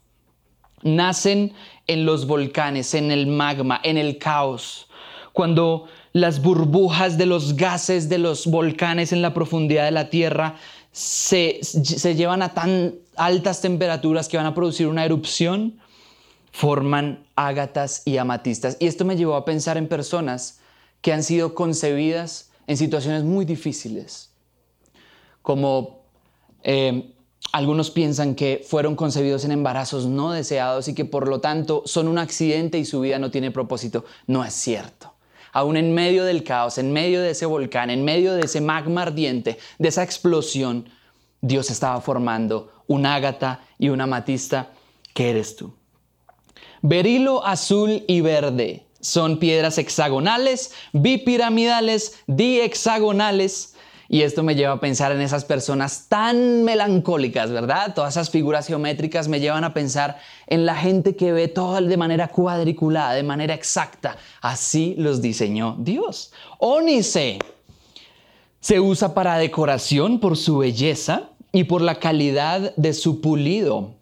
Nacen 0.82 1.53
en 1.86 2.08
los 2.08 2.25
volcanes, 2.25 2.96
en 2.96 3.12
el 3.12 3.27
magma, 3.27 3.79
en 3.84 3.98
el 3.98 4.17
caos. 4.17 4.89
Cuando 5.32 5.86
las 6.12 6.41
burbujas 6.41 7.20
de 7.20 7.27
los 7.27 7.56
gases 7.56 8.10
de 8.10 8.17
los 8.17 8.48
volcanes 8.48 9.13
en 9.13 9.22
la 9.22 9.36
profundidad 9.36 9.86
de 9.86 9.91
la 9.91 10.10
Tierra 10.10 10.56
se, 10.91 11.60
se 11.62 12.15
llevan 12.15 12.41
a 12.41 12.56
tan 12.56 12.96
altas 13.15 13.62
temperaturas 13.62 14.27
que 14.27 14.38
van 14.38 14.48
a 14.48 14.56
producir 14.56 14.88
una 14.88 15.06
erupción, 15.06 15.77
forman 16.51 17.27
ágatas 17.36 18.01
y 18.06 18.17
amatistas. 18.17 18.75
Y 18.79 18.88
esto 18.88 19.06
me 19.06 19.15
llevó 19.15 19.36
a 19.36 19.46
pensar 19.46 19.77
en 19.77 19.88
personas 19.88 20.62
que 21.01 21.13
han 21.13 21.23
sido 21.23 21.55
concebidas 21.55 22.51
en 22.67 22.77
situaciones 22.77 23.23
muy 23.23 23.45
difíciles, 23.45 24.31
como 25.41 26.01
eh, 26.63 27.13
algunos 27.53 27.91
piensan 27.91 28.35
que 28.35 28.65
fueron 28.67 28.95
concebidos 28.95 29.45
en 29.45 29.51
embarazos 29.51 30.05
no 30.05 30.31
deseados 30.31 30.87
y 30.87 30.93
que 30.93 31.05
por 31.05 31.27
lo 31.27 31.39
tanto 31.39 31.83
son 31.85 32.07
un 32.07 32.17
accidente 32.17 32.77
y 32.77 32.85
su 32.85 32.99
vida 32.99 33.19
no 33.19 33.31
tiene 33.31 33.51
propósito. 33.51 34.05
No 34.25 34.43
es 34.43 34.53
cierto. 34.53 35.13
Aún 35.53 35.77
en 35.77 35.93
medio 35.93 36.25
del 36.25 36.43
caos, 36.43 36.77
en 36.77 36.91
medio 36.91 37.21
de 37.21 37.31
ese 37.31 37.45
volcán, 37.45 37.89
en 37.89 38.03
medio 38.03 38.33
de 38.33 38.43
ese 38.43 38.61
magma 38.61 39.03
ardiente, 39.03 39.57
de 39.79 39.87
esa 39.87 40.03
explosión, 40.03 40.89
Dios 41.41 41.71
estaba 41.71 42.01
formando 42.01 42.71
un 42.87 43.05
ágata 43.05 43.61
y 43.79 43.89
una 43.89 44.07
matista 44.07 44.71
que 45.13 45.29
eres 45.29 45.55
tú. 45.55 45.73
Berilo 46.81 47.45
azul 47.45 48.03
y 48.07 48.21
verde 48.21 48.87
son 48.99 49.39
piedras 49.39 49.77
hexagonales, 49.77 50.71
bipiramidales, 50.93 52.19
dihexagonales. 52.27 53.75
Y 54.09 54.21
esto 54.21 54.41
me 54.41 54.55
lleva 54.55 54.73
a 54.73 54.79
pensar 54.79 55.11
en 55.11 55.19
esas 55.19 55.43
personas 55.43 56.05
tan 56.07 56.63
melancólicas, 56.63 57.51
¿verdad? 57.51 57.93
Todas 57.93 58.13
esas 58.13 58.29
figuras 58.29 58.67
geométricas 58.67 59.27
me 59.27 59.41
llevan 59.41 59.65
a 59.65 59.73
pensar 59.73 60.19
en 60.47 60.65
la 60.65 60.75
gente 60.75 61.17
que 61.17 61.33
ve 61.33 61.49
todo 61.49 61.81
de 61.81 61.97
manera 61.97 62.29
cuadriculada, 62.29 63.13
de 63.13 63.23
manera 63.23 63.53
exacta. 63.53 64.15
Así 64.41 64.95
los 64.97 65.21
diseñó 65.21 65.75
Dios. 65.79 66.31
Ónice 66.59 67.39
se 68.59 68.79
usa 68.79 69.13
para 69.13 69.37
decoración 69.37 70.19
por 70.19 70.37
su 70.37 70.57
belleza 70.57 71.29
y 71.51 71.65
por 71.65 71.81
la 71.81 71.95
calidad 71.99 72.75
de 72.75 72.93
su 72.93 73.21
pulido. 73.21 73.96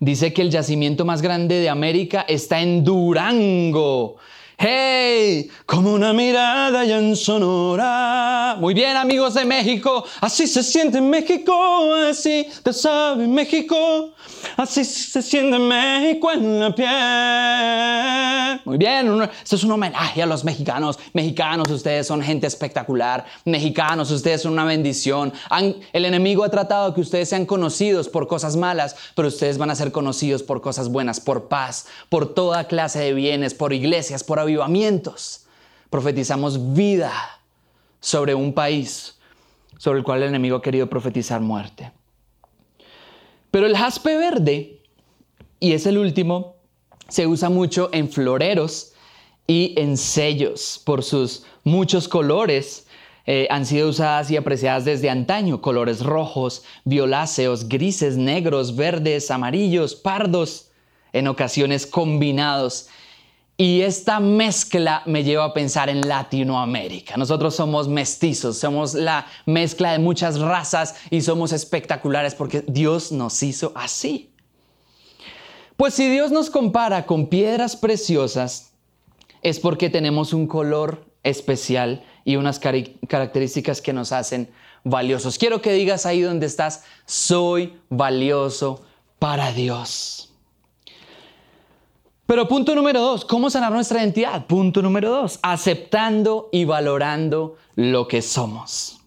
Dice 0.00 0.32
que 0.32 0.42
el 0.42 0.50
yacimiento 0.50 1.04
más 1.04 1.22
grande 1.22 1.60
de 1.60 1.68
América 1.68 2.24
está 2.26 2.60
en 2.60 2.82
Durango. 2.82 4.16
¡Hey! 4.62 5.50
Como 5.64 5.94
una 5.94 6.12
mirada 6.12 6.84
ya 6.84 6.98
en 6.98 7.16
Sonora. 7.16 8.56
Muy 8.58 8.74
bien, 8.74 8.94
amigos 8.94 9.32
de 9.32 9.46
México. 9.46 10.04
Así 10.20 10.46
se 10.46 10.62
siente 10.62 10.98
en 10.98 11.08
México. 11.08 11.94
Así 11.94 12.46
te 12.62 12.74
sabe 12.74 13.26
México. 13.26 14.12
Así 14.58 14.84
se 14.84 15.22
siente 15.22 15.58
México 15.58 16.30
en 16.30 16.60
la 16.60 16.74
piel. 16.74 18.60
Muy 18.66 18.76
bien, 18.76 19.22
esto 19.42 19.56
es 19.56 19.64
un 19.64 19.72
homenaje 19.72 20.22
a 20.22 20.26
los 20.26 20.44
mexicanos. 20.44 20.98
Mexicanos, 21.14 21.70
ustedes 21.70 22.06
son 22.06 22.22
gente 22.22 22.46
espectacular. 22.46 23.24
Mexicanos, 23.46 24.10
ustedes 24.10 24.42
son 24.42 24.52
una 24.52 24.64
bendición. 24.64 25.32
el 25.92 26.04
enemigo 26.04 26.44
ha 26.44 26.50
tratado 26.50 26.92
que 26.92 27.00
ustedes 27.00 27.30
sean 27.30 27.46
conocidos 27.46 28.08
por 28.08 28.26
cosas 28.26 28.56
malas, 28.56 28.96
pero 29.14 29.28
ustedes 29.28 29.56
van 29.56 29.70
a 29.70 29.74
ser 29.74 29.92
conocidos 29.92 30.42
por 30.42 30.60
cosas 30.60 30.90
buenas, 30.90 31.20
por 31.20 31.48
paz, 31.48 31.86
por 32.10 32.34
toda 32.34 32.64
clase 32.64 32.98
de 32.98 33.14
bienes, 33.14 33.54
por 33.54 33.72
iglesias, 33.72 34.22
por 34.22 34.38
avivamientos. 34.50 35.46
Profetizamos 35.88 36.74
vida 36.74 37.12
sobre 38.00 38.34
un 38.34 38.52
país 38.52 39.16
sobre 39.80 40.00
el 40.00 40.04
cual 40.04 40.22
el 40.22 40.28
enemigo 40.28 40.56
ha 40.56 40.62
querido 40.62 40.90
profetizar 40.90 41.40
muerte. 41.40 41.90
Pero 43.50 43.64
el 43.64 43.74
jaspe 43.74 44.14
verde, 44.14 44.82
y 45.58 45.72
es 45.72 45.86
el 45.86 45.96
último, 45.96 46.56
se 47.08 47.26
usa 47.26 47.48
mucho 47.48 47.88
en 47.94 48.10
floreros 48.10 48.92
y 49.46 49.72
en 49.78 49.96
sellos 49.96 50.82
por 50.84 51.02
sus 51.02 51.46
muchos 51.64 52.08
colores. 52.08 52.86
Eh, 53.24 53.46
han 53.48 53.64
sido 53.64 53.88
usadas 53.88 54.30
y 54.30 54.36
apreciadas 54.36 54.84
desde 54.84 55.08
antaño, 55.08 55.62
colores 55.62 56.04
rojos, 56.04 56.62
violáceos, 56.84 57.66
grises, 57.66 58.18
negros, 58.18 58.76
verdes, 58.76 59.30
amarillos, 59.30 59.94
pardos, 59.94 60.72
en 61.14 61.26
ocasiones 61.26 61.86
combinados 61.86 62.88
y 63.60 63.82
esta 63.82 64.20
mezcla 64.20 65.02
me 65.04 65.22
lleva 65.22 65.44
a 65.44 65.52
pensar 65.52 65.90
en 65.90 66.08
Latinoamérica. 66.08 67.18
Nosotros 67.18 67.54
somos 67.54 67.88
mestizos, 67.88 68.56
somos 68.56 68.94
la 68.94 69.26
mezcla 69.44 69.92
de 69.92 69.98
muchas 69.98 70.40
razas 70.40 70.94
y 71.10 71.20
somos 71.20 71.52
espectaculares 71.52 72.34
porque 72.34 72.64
Dios 72.66 73.12
nos 73.12 73.42
hizo 73.42 73.72
así. 73.74 74.32
Pues 75.76 75.92
si 75.92 76.08
Dios 76.08 76.30
nos 76.30 76.48
compara 76.48 77.04
con 77.04 77.26
piedras 77.26 77.76
preciosas, 77.76 78.72
es 79.42 79.60
porque 79.60 79.90
tenemos 79.90 80.32
un 80.32 80.46
color 80.46 81.04
especial 81.22 82.02
y 82.24 82.36
unas 82.36 82.60
características 82.60 83.82
que 83.82 83.92
nos 83.92 84.12
hacen 84.12 84.48
valiosos. 84.84 85.36
Quiero 85.36 85.60
que 85.60 85.74
digas 85.74 86.06
ahí 86.06 86.22
donde 86.22 86.46
estás, 86.46 86.84
soy 87.04 87.78
valioso 87.90 88.80
para 89.18 89.52
Dios. 89.52 90.29
Pero 92.30 92.46
punto 92.46 92.76
número 92.76 93.00
dos, 93.00 93.24
¿cómo 93.24 93.50
sanar 93.50 93.72
nuestra 93.72 93.98
identidad? 93.98 94.46
Punto 94.46 94.82
número 94.82 95.10
dos, 95.10 95.40
aceptando 95.42 96.48
y 96.52 96.64
valorando 96.64 97.56
lo 97.74 98.06
que 98.06 98.22
somos. 98.22 99.00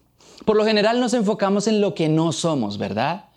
Por 0.44 0.56
lo 0.56 0.64
general 0.66 1.00
nos 1.00 1.14
enfocamos 1.14 1.66
en 1.66 1.80
lo 1.80 1.94
que 1.94 2.10
no 2.10 2.32
somos, 2.32 2.76
¿verdad? 2.76 3.30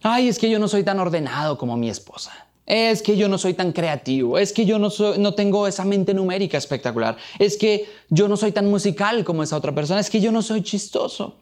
Ay, 0.00 0.28
es 0.28 0.38
que 0.38 0.48
yo 0.48 0.60
no 0.60 0.68
soy 0.68 0.84
tan 0.84 1.00
ordenado 1.00 1.58
como 1.58 1.76
mi 1.76 1.90
esposa. 1.90 2.46
Es 2.66 3.02
que 3.02 3.16
yo 3.16 3.26
no 3.28 3.36
soy 3.36 3.54
tan 3.54 3.72
creativo. 3.72 4.38
Es 4.38 4.52
que 4.52 4.64
yo 4.64 4.78
no, 4.78 4.90
no 5.18 5.34
tengo 5.34 5.66
esa 5.66 5.84
mente 5.84 6.14
numérica 6.14 6.56
espectacular. 6.56 7.16
Es 7.40 7.56
que 7.56 7.88
yo 8.10 8.28
no 8.28 8.36
soy 8.36 8.52
tan 8.52 8.70
musical 8.70 9.24
como 9.24 9.42
esa 9.42 9.56
otra 9.56 9.74
persona. 9.74 9.98
Es 9.98 10.08
que 10.08 10.20
yo 10.20 10.30
no 10.30 10.40
soy 10.40 10.62
chistoso. 10.62 11.34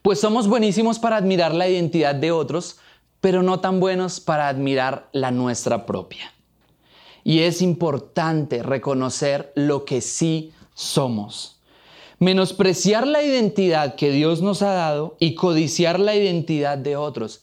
Pues 0.00 0.20
somos 0.20 0.46
buenísimos 0.46 1.00
para 1.00 1.16
admirar 1.16 1.52
la 1.52 1.68
identidad 1.68 2.14
de 2.14 2.30
otros, 2.30 2.78
pero 3.20 3.42
no 3.42 3.58
tan 3.58 3.80
buenos 3.80 4.20
para 4.20 4.46
admirar 4.46 5.08
la 5.10 5.32
nuestra 5.32 5.86
propia. 5.86 6.35
Y 7.26 7.40
es 7.40 7.60
importante 7.60 8.62
reconocer 8.62 9.50
lo 9.56 9.84
que 9.84 10.00
sí 10.00 10.52
somos. 10.74 11.60
Menospreciar 12.20 13.04
la 13.04 13.20
identidad 13.20 13.96
que 13.96 14.12
Dios 14.12 14.42
nos 14.42 14.62
ha 14.62 14.72
dado 14.72 15.16
y 15.18 15.34
codiciar 15.34 15.98
la 15.98 16.14
identidad 16.14 16.78
de 16.78 16.94
otros 16.94 17.42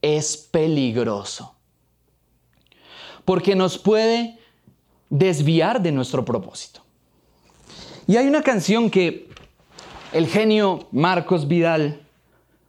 es 0.00 0.36
peligroso. 0.36 1.56
Porque 3.24 3.56
nos 3.56 3.78
puede 3.78 4.38
desviar 5.10 5.82
de 5.82 5.90
nuestro 5.90 6.24
propósito. 6.24 6.80
Y 8.06 8.16
hay 8.16 8.28
una 8.28 8.44
canción 8.44 8.90
que 8.90 9.28
el 10.12 10.28
genio 10.28 10.86
Marcos 10.92 11.48
Vidal 11.48 12.00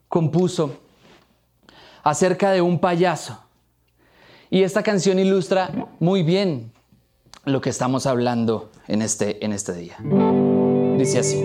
compuso 0.07 0.79
acerca 2.01 2.49
de 2.49 2.61
un 2.63 2.79
payaso 2.79 3.43
y 4.49 4.63
esta 4.63 4.83
canción 4.83 5.19
ilustra 5.19 5.87
muy 5.99 6.23
bien 6.23 6.71
lo 7.45 7.61
que 7.61 7.69
estamos 7.69 8.05
hablando 8.05 8.69
en 8.87 9.01
este, 9.01 9.43
en 9.45 9.53
este 9.53 9.73
día. 9.73 9.97
Dice 10.97 11.19
así. 11.19 11.43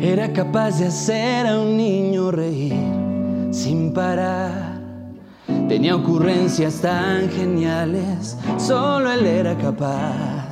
Era 0.00 0.32
capaz 0.32 0.78
de 0.78 0.86
hacer 0.86 1.46
a 1.46 1.58
un 1.58 1.76
niño 1.76 2.30
reír 2.30 2.74
sin 3.50 3.92
parar. 3.92 4.80
Tenía 5.68 5.96
ocurrencias 5.96 6.80
tan 6.80 7.28
geniales, 7.30 8.36
solo 8.56 9.10
él 9.10 9.26
era 9.26 9.56
capaz. 9.56 10.50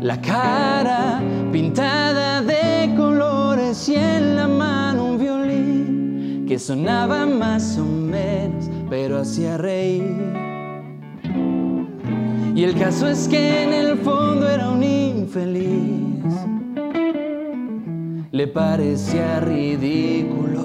La 0.00 0.20
cara 0.20 1.22
pintada 1.52 2.42
de 2.42 2.92
colores 2.96 3.88
y 3.88 3.94
en 3.94 4.36
la 4.36 4.48
mano 4.48 5.13
que 6.54 6.60
sonaba 6.60 7.26
más 7.26 7.76
o 7.78 7.84
menos 7.84 8.70
pero 8.88 9.18
hacía 9.18 9.58
reír. 9.58 10.32
Y 12.54 12.62
el 12.62 12.78
caso 12.78 13.08
es 13.08 13.26
que 13.26 13.64
en 13.64 13.72
el 13.72 13.98
fondo 13.98 14.48
era 14.48 14.70
un 14.70 14.84
infeliz. 14.84 16.22
Le 18.30 18.46
parecía 18.46 19.40
ridículo 19.40 20.62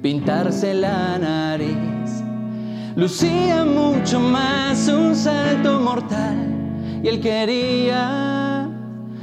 pintarse 0.00 0.72
la 0.72 1.18
nariz. 1.18 2.22
Lucía 2.94 3.64
mucho 3.64 4.20
más 4.20 4.86
un 4.86 5.16
salto 5.16 5.80
mortal 5.80 6.38
y 7.02 7.08
él 7.08 7.20
quería 7.20 8.70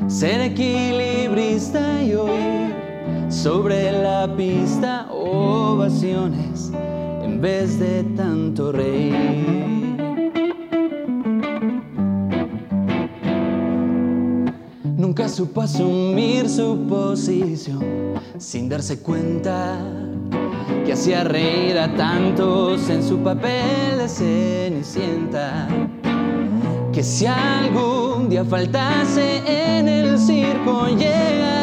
ser 0.10 0.42
equilibrista 0.42 2.04
y 2.04 2.16
oír 2.16 2.71
sobre 3.32 3.92
la 3.94 4.28
pista 4.36 5.08
ovaciones 5.10 6.72
en 7.24 7.40
vez 7.40 7.80
de 7.80 8.04
tanto 8.16 8.74
reír. 8.74 9.72
Nunca 14.98 15.30
supo 15.30 15.62
asumir 15.62 16.50
su 16.50 16.86
posición 16.88 17.80
sin 18.38 18.68
darse 18.68 19.00
cuenta 19.00 19.80
que 20.86 20.94
hacía 20.94 21.24
reír 21.24 21.78
a 21.78 21.96
tantos 21.96 22.90
en 22.90 23.02
su 23.02 23.18
papel 23.20 23.98
de 23.98 24.10
cenicienta. 24.10 25.68
Que 26.92 27.02
si 27.02 27.26
algún 27.26 28.28
día 28.30 28.44
faltase 28.44 29.42
en 29.46 29.88
el 29.88 30.20
circo 30.20 30.88
llegaría 30.88 31.22
a 31.30 31.30
su 31.32 31.42
fin, 31.42 31.61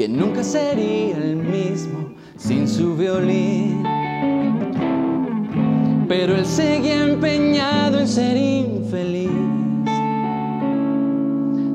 que 0.00 0.08
nunca 0.08 0.42
sería 0.42 1.14
el 1.14 1.36
mismo 1.36 2.14
sin 2.38 2.66
su 2.66 2.96
violín. 2.96 3.82
Pero 6.08 6.36
él 6.36 6.46
seguía 6.46 7.02
empeñado 7.04 8.00
en 8.00 8.08
ser 8.08 8.34
infeliz. 8.34 9.28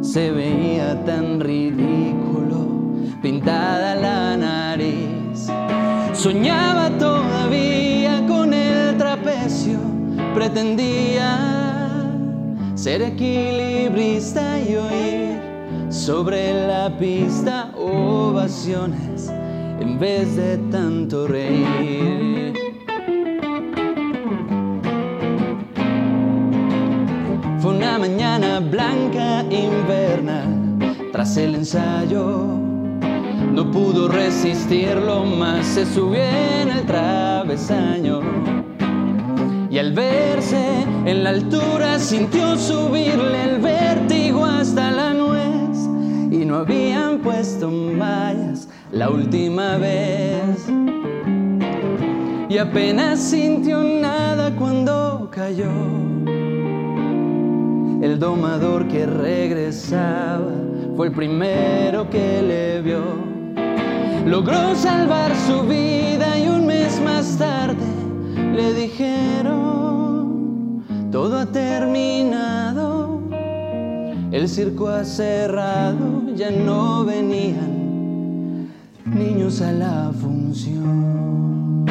Se 0.01 0.31
veía 0.31 1.05
tan 1.05 1.39
ridículo, 1.39 2.95
pintada 3.21 3.93
la 3.93 4.35
nariz. 4.35 5.47
Soñaba 6.13 6.89
todavía 6.97 8.25
con 8.25 8.55
el 8.55 8.97
trapecio, 8.97 9.77
pretendía 10.33 12.09
ser 12.73 13.03
equilibrista 13.03 14.59
y 14.67 14.75
oír 14.77 15.34
sobre 16.05 16.53
la 16.67 16.95
pista 16.99 17.71
ovaciones 17.75 19.27
en 19.79 19.97
vez 19.97 20.35
de 20.35 20.59
tanto 20.69 21.27
reír. 21.27 22.53
Fue 27.59 27.75
una 27.75 27.97
mañana 27.97 28.59
blanca 28.59 29.43
invernal, 29.49 30.77
tras 31.11 31.37
el 31.37 31.55
ensayo 31.55 32.49
no 33.51 33.71
pudo 33.71 34.07
resistirlo 34.07 35.25
más, 35.25 35.65
se 35.65 35.87
subió 35.87 36.21
en 36.21 36.69
el 36.69 36.85
travesaño. 36.85 38.19
Y 39.71 39.79
al 39.79 39.91
verse 39.93 40.85
en 41.05 41.23
la 41.23 41.31
altura 41.31 41.97
sintió 41.97 42.55
subirle 42.57 43.43
el 43.43 43.59
vértigo 43.59 44.24
no 46.55 46.61
habían 46.61 47.19
puesto 47.19 47.69
mallas 47.69 48.69
la 48.89 49.09
última 49.09 49.75
vez. 49.75 50.65
y 52.47 52.57
apenas 52.57 53.19
sintió 53.19 53.83
nada 53.83 54.55
cuando 54.55 55.29
cayó. 55.29 55.73
El 58.01 58.17
domador 58.19 58.87
que 58.87 59.05
regresaba 59.05 60.53
fue 60.95 61.07
el 61.07 61.13
primero 61.13 62.09
que 62.09 62.41
le 62.41 62.81
vio. 62.81 63.03
Logró 64.25 64.75
salvar 64.75 65.35
su 65.47 65.63
vida 65.63 66.39
y 66.39 66.47
un 66.47 66.65
mes 66.65 67.01
más 67.01 67.37
tarde 67.37 67.85
le 68.53 68.73
dijeron, 68.73 69.51
todo 71.11 71.39
ha 71.39 71.45
terminado, 71.47 72.64
el 74.35 74.49
circo 74.49 74.89
ha 74.89 75.05
cerrado, 75.05 76.23
ya 76.35 76.51
no 76.51 77.05
venían 77.05 78.67
niños 79.05 79.61
a 79.61 79.71
la 79.71 80.11
función. 80.11 81.85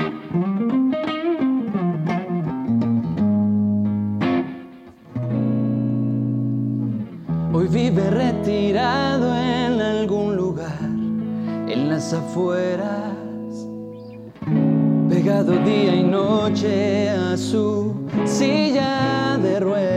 Hoy 7.54 7.66
vive 7.68 8.10
retirado 8.10 9.34
en 9.34 9.80
algún 9.80 10.36
lugar, 10.36 10.82
en 10.82 11.88
las 11.88 12.12
afueras 12.12 13.14
pegado 15.08 15.52
día 15.64 15.94
y 15.94 16.02
noche 16.02 17.08
a 17.08 17.38
su 17.38 17.94
silla 18.26 19.38
de 19.42 19.60
ruedas. 19.60 19.93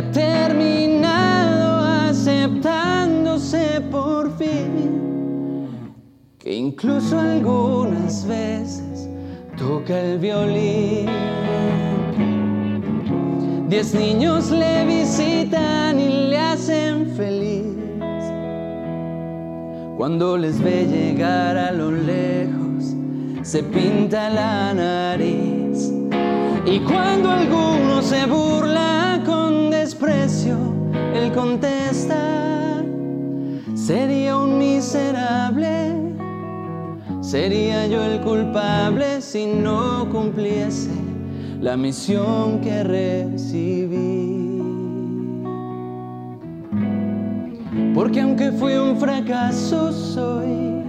Ha 0.00 0.12
terminado 0.12 1.84
aceptándose 2.08 3.82
por 3.90 4.34
fin, 4.38 5.94
que 6.38 6.54
incluso 6.54 7.18
algunas 7.18 8.26
veces 8.26 9.08
toca 9.58 10.00
el 10.00 10.18
violín. 10.18 11.06
Diez 13.68 13.94
niños 13.94 14.50
le 14.50 14.86
visitan 14.86 16.00
y 16.00 16.28
le 16.30 16.38
hacen 16.38 17.06
feliz 17.14 17.66
cuando 19.98 20.38
les 20.38 20.58
ve 20.62 20.86
llegar 20.86 21.58
a 21.58 21.72
lo 21.72 21.90
lejos, 21.90 22.96
se 23.42 23.62
pinta 23.62 24.30
la 24.30 24.72
nariz. 24.72 25.92
Y 26.64 26.78
cuando 26.80 27.30
alguno 27.30 28.00
se 28.00 28.24
burla 28.24 28.89
desprecio, 30.00 30.56
él 31.14 31.30
contesta, 31.32 32.82
sería 33.74 34.36
un 34.38 34.58
miserable, 34.58 35.94
sería 37.20 37.86
yo 37.86 38.02
el 38.02 38.20
culpable 38.22 39.20
si 39.20 39.44
no 39.44 40.08
cumpliese 40.10 40.90
la 41.60 41.76
misión 41.76 42.62
que 42.62 42.82
recibí. 42.82 44.28
Porque 47.94 48.22
aunque 48.22 48.52
fui 48.52 48.74
un 48.74 48.96
fracaso, 48.96 49.92
soy 49.92 50.82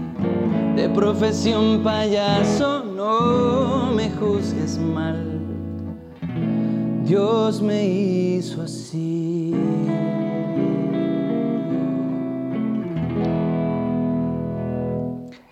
de 0.78 0.88
profesión 0.88 1.84
payaso, 1.84 2.86
no 2.86 3.92
me 3.94 4.10
juzgues 4.12 4.78
mal. 4.78 5.31
Dios 7.04 7.62
me 7.62 7.86
hizo 7.86 8.62
así. 8.62 9.54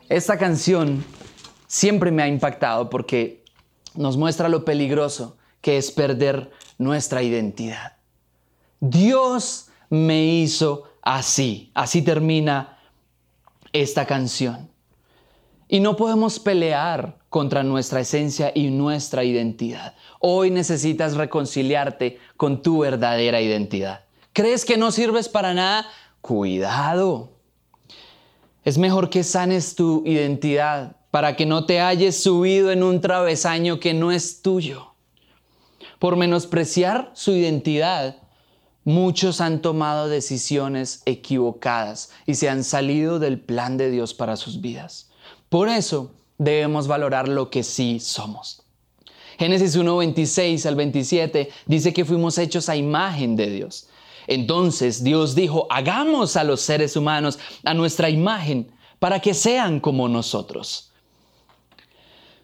Esta 0.08 0.38
canción 0.38 1.04
siempre 1.68 2.12
me 2.12 2.24
ha 2.24 2.28
impactado 2.28 2.90
porque 2.90 3.44
nos 3.96 4.18
muestra 4.18 4.50
lo 4.50 4.66
peligroso 4.66 5.38
que 5.62 5.78
es 5.78 5.92
perder 5.92 6.52
nuestra 6.78 7.22
identidad. 7.22 7.98
Dios 8.80 9.70
me 9.90 10.26
hizo 10.26 10.86
así. 11.02 11.72
Así 11.74 12.02
termina 12.02 12.80
esta 13.74 14.06
canción. 14.06 14.70
Y 15.68 15.80
no 15.80 15.96
podemos 15.96 16.40
pelear 16.40 17.19
contra 17.30 17.64
nuestra 17.64 18.02
esencia 18.02 18.52
y 18.54 18.70
nuestra 18.70 19.24
identidad. 19.24 19.96
Hoy 20.20 20.52
necesitas 20.52 21.16
reconciliarte 21.16 22.20
con 22.38 22.62
tu 22.62 22.80
verdadera 22.80 23.42
identidad. 23.42 24.06
¿Crees 24.34 24.66
que 24.66 24.78
no 24.78 24.92
sirves 24.92 25.30
para 25.30 25.54
nada? 25.54 25.88
Cuidado. 26.22 27.32
Es 28.64 28.78
mejor 28.78 29.10
que 29.10 29.24
sanes 29.24 29.76
tu 29.76 30.04
identidad 30.06 30.98
para 31.12 31.36
que 31.36 31.46
no 31.46 31.66
te 31.66 31.80
hayas 31.80 32.16
subido 32.16 32.72
en 32.72 32.84
un 32.84 33.02
travesaño 33.02 33.80
que 33.80 33.94
no 33.94 34.12
es 34.12 34.42
tuyo. 34.42 34.94
Por 35.98 36.16
menospreciar 36.16 37.12
su 37.14 37.32
identidad, 37.32 38.18
Muchos 38.90 39.40
han 39.40 39.62
tomado 39.62 40.08
decisiones 40.08 41.04
equivocadas 41.06 42.10
y 42.26 42.34
se 42.34 42.50
han 42.50 42.64
salido 42.64 43.20
del 43.20 43.40
plan 43.40 43.78
de 43.78 43.92
Dios 43.92 44.16
para 44.16 44.36
sus 44.36 44.62
vidas. 44.62 45.12
Por 45.50 45.70
eso 45.70 46.12
debemos 46.40 46.88
valorar 46.88 47.28
lo 47.28 47.52
que 47.52 47.62
sí 47.62 48.00
somos. 48.00 48.64
Génesis 49.38 49.76
1, 49.76 49.96
26 49.98 50.66
al 50.66 50.76
27 50.76 51.50
dice 51.68 51.94
que 51.94 52.04
fuimos 52.04 52.38
hechos 52.40 52.68
a 52.68 52.76
imagen 52.76 53.36
de 53.36 53.52
Dios. 53.52 53.88
Entonces 54.28 55.04
Dios 55.04 55.36
dijo, 55.36 55.68
hagamos 55.70 56.36
a 56.36 56.44
los 56.44 56.62
seres 56.62 56.96
humanos 56.96 57.40
a 57.64 57.74
nuestra 57.74 58.10
imagen 58.10 58.72
para 59.00 59.20
que 59.20 59.34
sean 59.34 59.80
como 59.80 60.10
nosotros. 60.10 60.92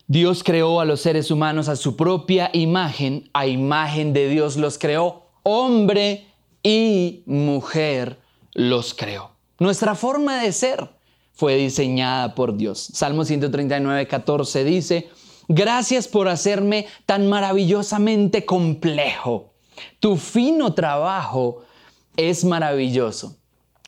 Dios 0.08 0.44
creó 0.44 0.80
a 0.80 0.86
los 0.86 1.02
seres 1.02 1.32
humanos 1.32 1.68
a 1.68 1.76
su 1.76 1.96
propia 1.96 2.50
imagen, 2.54 3.30
a 3.34 3.48
imagen 3.48 4.14
de 4.14 4.30
Dios 4.30 4.56
los 4.56 4.78
creó 4.78 5.26
hombre 5.44 6.28
y 6.64 7.24
mujer 7.26 8.20
los 8.54 8.94
creó. 8.94 9.32
Nuestra 9.60 9.96
forma 9.96 10.42
de 10.42 10.52
ser 10.52 10.90
fue 11.36 11.56
diseñada 11.56 12.36
por 12.36 12.58
Dios. 12.58 12.90
Salmo 12.94 13.26
139, 13.26 14.08
14 14.08 14.64
dice, 14.64 15.10
gracias 15.48 16.08
por 16.08 16.28
hacerme 16.28 16.88
tan 17.06 17.28
maravillosamente 17.28 18.46
complejo. 18.46 19.54
Tu 20.00 20.18
fino 20.18 20.74
trabajo 20.74 21.64
es 22.18 22.46
maravilloso. 22.46 23.38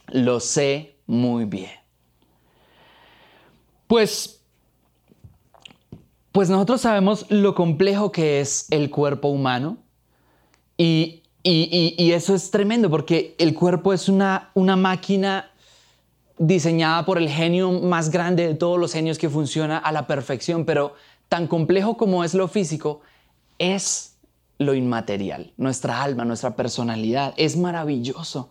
Lo 0.08 0.40
sé 0.40 0.98
muy 1.06 1.46
bien. 1.46 1.72
Pues, 3.88 4.42
pues 6.32 6.50
nosotros 6.50 6.82
sabemos 6.82 7.26
lo 7.30 7.56
complejo 7.56 8.12
que 8.12 8.42
es 8.42 8.68
el 8.70 8.90
cuerpo 8.90 9.30
humano 9.30 9.78
y 10.78 11.24
y, 11.50 12.12
eso 12.12 12.36
es 12.36 12.52
tremendo 12.52 12.90
porque 12.90 13.36
el 13.38 13.54
cuerpo 13.54 13.94
es 13.94 14.10
una, 14.10 14.52
una 14.54 14.76
máquina 14.76 15.52
diseñada 16.38 17.06
por 17.06 17.18
el 17.18 17.30
genio 17.30 17.72
más 17.72 18.10
grande 18.10 18.48
de 18.48 18.56
todos 18.56 18.80
los 18.80 18.94
genios 18.94 19.18
que 19.18 19.30
funciona 19.30 19.78
a 19.78 19.92
la 19.92 20.08
perfección, 20.08 20.66
pero 20.66 20.94
tan 21.30 21.48
complejo 21.48 21.98
como 21.98 22.24
es 22.24 22.34
lo 22.34 22.48
físico, 22.48 23.02
es 23.60 24.18
lo 24.60 24.74
inmaterial, 24.74 25.54
nuestra 25.58 26.02
alma, 26.04 26.26
nuestra 26.26 26.56
personalidad, 26.56 27.34
es 27.38 27.58
maravilloso. 27.58 28.50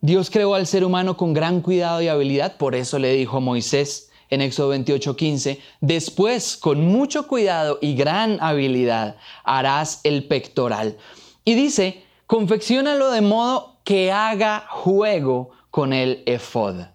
Dios 0.00 0.30
creó 0.30 0.54
al 0.54 0.66
ser 0.66 0.84
humano 0.84 1.16
con 1.16 1.32
gran 1.32 1.60
cuidado 1.60 2.00
y 2.02 2.08
habilidad, 2.08 2.56
por 2.56 2.74
eso 2.74 2.98
le 2.98 3.12
dijo 3.14 3.38
a 3.38 3.40
Moisés 3.40 4.10
en 4.30 4.42
Éxodo 4.42 4.70
28:15, 4.70 5.58
después 5.80 6.56
con 6.56 6.84
mucho 6.84 7.26
cuidado 7.26 7.78
y 7.80 7.94
gran 7.94 8.38
habilidad 8.40 9.16
harás 9.42 10.00
el 10.04 10.28
pectoral. 10.28 10.98
Y 11.44 11.54
dice, 11.54 12.04
confeccionalo 12.26 13.10
de 13.10 13.22
modo 13.22 13.78
que 13.84 14.12
haga 14.12 14.66
juego 14.68 15.50
con 15.78 15.92
el 15.92 16.24
efod. 16.26 16.86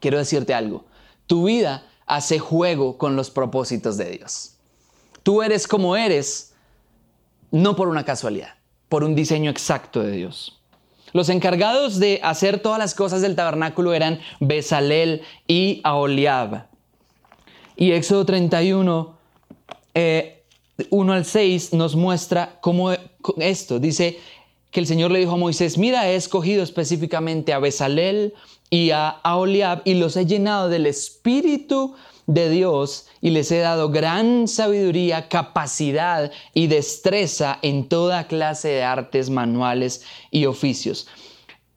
Quiero 0.00 0.18
decirte 0.18 0.52
algo, 0.52 0.84
tu 1.28 1.44
vida 1.44 1.86
hace 2.06 2.40
juego 2.40 2.98
con 2.98 3.14
los 3.14 3.30
propósitos 3.30 3.96
de 3.96 4.10
Dios. 4.10 4.56
Tú 5.22 5.42
eres 5.42 5.68
como 5.68 5.94
eres, 5.94 6.52
no 7.52 7.76
por 7.76 7.86
una 7.86 8.04
casualidad, 8.04 8.54
por 8.88 9.04
un 9.04 9.14
diseño 9.14 9.48
exacto 9.48 10.02
de 10.02 10.10
Dios. 10.10 10.60
Los 11.12 11.28
encargados 11.28 12.00
de 12.00 12.18
hacer 12.24 12.58
todas 12.58 12.80
las 12.80 12.96
cosas 12.96 13.22
del 13.22 13.36
tabernáculo 13.36 13.94
eran 13.94 14.18
Besalel 14.40 15.22
y 15.46 15.80
Aholiab. 15.84 16.66
Y 17.76 17.92
Éxodo 17.92 18.26
31, 18.26 19.18
1 20.90 21.12
al 21.12 21.24
6 21.24 21.74
nos 21.74 21.94
muestra 21.94 22.58
cómo 22.60 22.90
esto. 23.38 23.78
Dice 23.78 24.18
que 24.70 24.80
el 24.80 24.86
Señor 24.86 25.10
le 25.10 25.18
dijo 25.18 25.32
a 25.32 25.36
Moisés, 25.36 25.78
mira, 25.78 26.08
he 26.08 26.16
escogido 26.16 26.62
específicamente 26.62 27.52
a 27.52 27.58
Besalel 27.58 28.34
y 28.70 28.90
a 28.90 29.08
Aholiab 29.08 29.82
y 29.84 29.94
los 29.94 30.16
he 30.16 30.26
llenado 30.26 30.68
del 30.68 30.86
Espíritu 30.86 31.96
de 32.26 32.48
Dios 32.48 33.08
y 33.20 33.30
les 33.30 33.50
he 33.50 33.58
dado 33.58 33.90
gran 33.90 34.46
sabiduría, 34.46 35.28
capacidad 35.28 36.30
y 36.54 36.68
destreza 36.68 37.58
en 37.62 37.88
toda 37.88 38.28
clase 38.28 38.68
de 38.68 38.84
artes 38.84 39.30
manuales 39.30 40.04
y 40.30 40.46
oficios. 40.46 41.08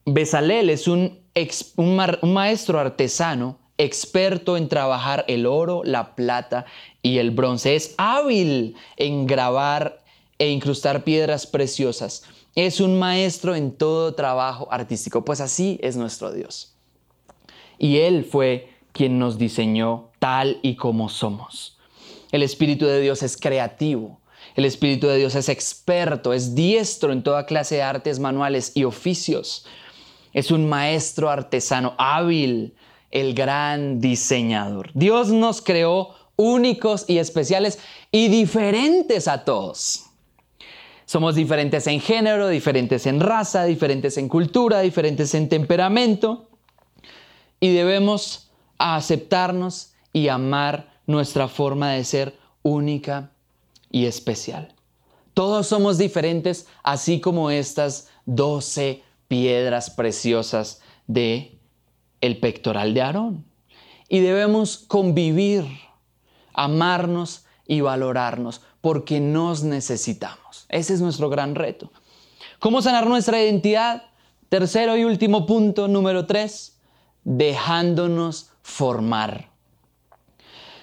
Besalel 0.06 0.70
es 0.70 0.86
un, 0.86 1.18
un 1.76 2.32
maestro 2.32 2.78
artesano 2.78 3.58
experto 3.78 4.56
en 4.56 4.68
trabajar 4.68 5.24
el 5.26 5.46
oro, 5.46 5.82
la 5.84 6.14
plata 6.14 6.66
y 7.02 7.18
el 7.18 7.32
bronce. 7.32 7.74
Es 7.74 7.94
hábil 7.98 8.76
en 8.96 9.26
grabar 9.26 10.04
e 10.38 10.48
incrustar 10.50 11.02
piedras 11.02 11.46
preciosas. 11.46 12.24
Es 12.54 12.80
un 12.80 12.98
maestro 12.98 13.54
en 13.54 13.72
todo 13.72 14.14
trabajo 14.14 14.68
artístico, 14.70 15.24
pues 15.24 15.40
así 15.40 15.78
es 15.82 15.96
nuestro 15.96 16.32
Dios. 16.32 16.76
Y 17.78 17.98
Él 17.98 18.24
fue 18.24 18.68
quien 18.92 19.18
nos 19.18 19.38
diseñó 19.38 20.10
tal 20.20 20.60
y 20.62 20.76
como 20.76 21.08
somos. 21.08 21.78
El 22.30 22.42
Espíritu 22.42 22.86
de 22.86 23.00
Dios 23.00 23.22
es 23.22 23.36
creativo. 23.36 24.20
El 24.54 24.64
Espíritu 24.64 25.08
de 25.08 25.16
Dios 25.16 25.34
es 25.34 25.48
experto, 25.48 26.32
es 26.32 26.54
diestro 26.54 27.12
en 27.12 27.24
toda 27.24 27.46
clase 27.46 27.76
de 27.76 27.82
artes 27.82 28.20
manuales 28.20 28.72
y 28.74 28.84
oficios. 28.84 29.66
Es 30.32 30.50
un 30.50 30.68
maestro 30.68 31.30
artesano 31.30 31.94
hábil, 31.98 32.74
el 33.10 33.34
gran 33.34 34.00
diseñador. 34.00 34.90
Dios 34.94 35.28
nos 35.28 35.60
creó 35.60 36.14
únicos 36.36 37.04
y 37.08 37.18
especiales 37.18 37.78
y 38.10 38.28
diferentes 38.28 39.28
a 39.28 39.44
todos. 39.44 40.04
Somos 41.06 41.34
diferentes 41.34 41.86
en 41.86 42.00
género, 42.00 42.48
diferentes 42.48 43.06
en 43.06 43.20
raza, 43.20 43.64
diferentes 43.64 44.16
en 44.16 44.28
cultura, 44.28 44.80
diferentes 44.80 45.34
en 45.34 45.48
temperamento 45.48 46.48
y 47.60 47.72
debemos 47.72 48.50
aceptarnos 48.78 49.94
y 50.12 50.28
amar 50.28 50.98
nuestra 51.06 51.48
forma 51.48 51.92
de 51.92 52.04
ser 52.04 52.38
única 52.62 53.32
y 53.90 54.06
especial. 54.06 54.74
Todos 55.34 55.66
somos 55.66 55.98
diferentes, 55.98 56.66
así 56.82 57.20
como 57.20 57.50
estas 57.50 58.08
doce 58.24 59.02
piedras 59.28 59.90
preciosas 59.90 60.80
de 61.06 61.58
el 62.20 62.38
pectoral 62.38 62.94
de 62.94 63.02
Aarón. 63.02 63.44
Y 64.08 64.20
debemos 64.20 64.78
convivir, 64.78 65.64
amarnos 66.52 67.44
y 67.66 67.80
valorarnos, 67.80 68.62
porque 68.80 69.20
nos 69.20 69.64
necesitamos. 69.64 70.43
Ese 70.68 70.94
es 70.94 71.00
nuestro 71.00 71.28
gran 71.28 71.54
reto. 71.54 71.90
¿Cómo 72.58 72.82
sanar 72.82 73.06
nuestra 73.06 73.42
identidad? 73.42 74.04
Tercero 74.48 74.96
y 74.96 75.04
último 75.04 75.46
punto, 75.46 75.88
número 75.88 76.26
tres, 76.26 76.78
dejándonos 77.24 78.50
formar. 78.62 79.50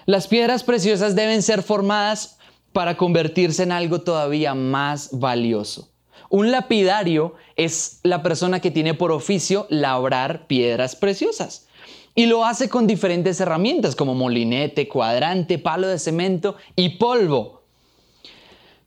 Las 0.06 0.28
piedras 0.28 0.64
preciosas 0.64 1.16
deben 1.16 1.42
ser 1.42 1.64
formadas 1.64 2.38
para 2.74 2.98
convertirse 2.98 3.64
en 3.64 3.72
algo 3.72 4.02
todavía 4.02 4.54
más 4.54 5.10
valioso. 5.12 5.90
Un 6.30 6.52
lapidario 6.52 7.36
es 7.56 8.00
la 8.04 8.24
persona 8.24 8.62
que 8.62 8.72
tiene 8.72 8.94
por 8.94 9.12
oficio 9.12 9.68
labrar 9.70 10.48
piedras 10.48 10.96
preciosas. 10.96 11.68
Y 12.16 12.26
lo 12.26 12.46
hace 12.46 12.70
con 12.70 12.88
diferentes 12.88 13.40
herramientas 13.40 13.96
como 13.96 14.16
molinete, 14.16 14.88
cuadrante, 14.88 15.60
palo 15.60 15.88
de 15.88 16.00
cemento 16.00 16.56
y 16.76 16.98
polvo. 16.98 17.61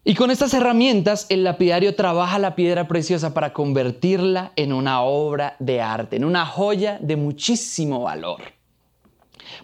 Y 0.07 0.15
con 0.15 0.31
estas 0.31 0.53
herramientas 0.53 1.25
el 1.31 1.45
lapidario 1.45 1.95
trabaja 1.95 2.39
la 2.39 2.55
piedra 2.55 2.87
preciosa 2.87 3.33
para 3.33 3.55
convertirla 3.55 4.53
en 4.55 4.75
una 4.75 5.01
obra 5.01 5.57
de 5.61 5.81
arte, 5.81 6.17
en 6.17 6.27
una 6.27 6.45
joya 6.45 6.99
de 7.01 7.17
muchísimo 7.17 8.03
valor. 8.03 8.43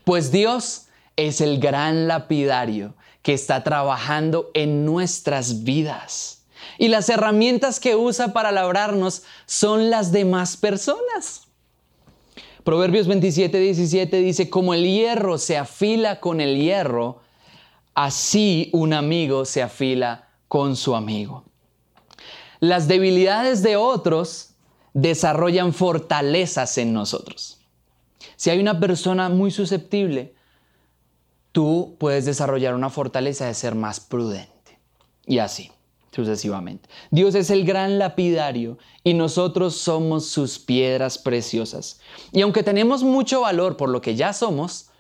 Pues 0.03 0.33
Dios 0.33 0.87
es 1.17 1.43
el 1.43 1.61
gran 1.61 2.09
lapidario 2.09 2.95
que 3.21 3.35
está 3.35 3.63
trabajando 3.63 4.51
en 4.55 4.87
nuestras 4.87 5.63
vidas. 5.63 6.47
Y 6.79 6.89
las 6.89 7.11
herramientas 7.11 7.79
que 7.79 7.95
usa 7.95 8.33
para 8.33 8.51
labrarnos 8.51 9.25
son 9.45 9.91
las 9.91 10.11
demás 10.11 10.57
personas. 10.57 11.49
Proverbios 12.65 13.07
27, 13.09 13.59
17 13.61 14.17
dice, 14.21 14.49
como 14.49 14.73
el 14.73 14.85
hierro 14.85 15.37
se 15.37 15.59
afila 15.59 16.19
con 16.19 16.41
el 16.41 16.57
hierro, 16.57 17.21
así 17.95 18.71
un 18.73 18.95
amigo 18.95 19.45
se 19.45 19.63
afila 19.63 20.30
con 20.51 20.75
su 20.75 20.97
amigo. 20.97 21.45
Las 22.59 22.89
debilidades 22.89 23.63
de 23.63 23.77
otros 23.77 24.55
desarrollan 24.95 25.73
fortalezas 25.73 26.77
en 26.77 26.93
nosotros. 26.93 27.61
Si 28.35 28.51
hay 28.51 28.59
una 28.59 28.81
persona 28.81 29.29
muy 29.29 29.53
susceptible, 29.53 30.35
tú 31.53 31.95
puedes 32.01 32.25
desarrollar 32.25 32.75
una 32.75 32.91
fortaleza 32.91 33.47
de 33.47 33.55
ser 33.55 33.77
más 33.77 34.01
prudente. 34.01 34.81
Y 35.25 35.39
así, 35.39 35.71
sucesivamente. 36.11 36.89
Dios 37.13 37.37
es 37.37 37.51
el 37.51 37.65
gran 37.65 38.01
lapidario 38.01 38.77
y 39.05 39.15
nosotros 39.15 39.77
somos 39.77 40.27
sus 40.27 40.59
piedras 40.59 41.17
preciosas. 41.17 42.01
Y 42.33 42.41
aunque 42.41 42.65
tenemos 42.65 43.05
mucho 43.05 43.43
valor 43.43 43.77
por 43.77 43.89
lo 43.89 44.01
que 44.01 44.17
ya 44.17 44.33
somos, 44.33 44.91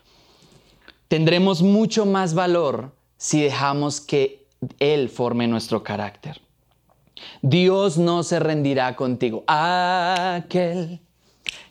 tendremos 1.08 1.60
mucho 1.60 2.06
más 2.06 2.34
valor 2.34 2.94
si 3.16 3.42
dejamos 3.42 4.00
que 4.00 4.39
Él 4.78 5.08
forme 5.08 5.46
nuestro 5.46 5.82
carácter. 5.82 6.40
Dios 7.42 7.98
no 7.98 8.22
se 8.22 8.38
rendirá 8.38 8.96
contigo. 8.96 9.44
Aquel 9.46 11.00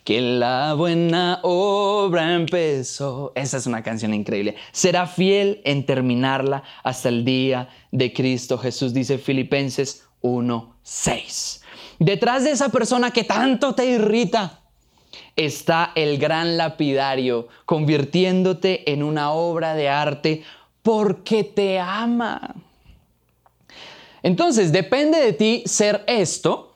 que 0.04 0.22
la 0.22 0.74
buena 0.74 1.40
obra 1.44 2.34
empezó. 2.34 3.32
Esa 3.36 3.58
es 3.58 3.68
una 3.68 3.84
canción 3.84 4.14
increíble. 4.14 4.56
Será 4.72 5.06
fiel 5.06 5.62
en 5.66 5.86
terminarla 5.86 6.64
hasta 6.84 7.10
el 7.10 7.24
día 7.24 7.70
de 7.92 8.12
Cristo 8.14 8.58
Jesús, 8.58 8.94
dice 8.94 9.18
Filipenses 9.18 10.08
1:6. 10.22 11.62
Detrás 12.00 12.44
de 12.44 12.52
esa 12.52 12.70
persona 12.70 13.12
que 13.12 13.24
tanto 13.24 13.76
te 13.76 13.86
irrita 13.86 14.62
está 15.36 15.92
el 15.96 16.18
gran 16.18 16.58
lapidario, 16.58 17.48
convirtiéndote 17.66 18.92
en 18.92 19.04
una 19.04 19.32
obra 19.32 19.76
de 19.76 19.90
arte 19.90 20.44
porque 20.82 21.44
te 21.44 21.80
ama. 21.80 22.56
Entonces, 24.24 24.72
depende 24.72 25.20
de 25.20 25.34
ti 25.34 25.64
ser 25.66 26.04
esto 26.08 26.70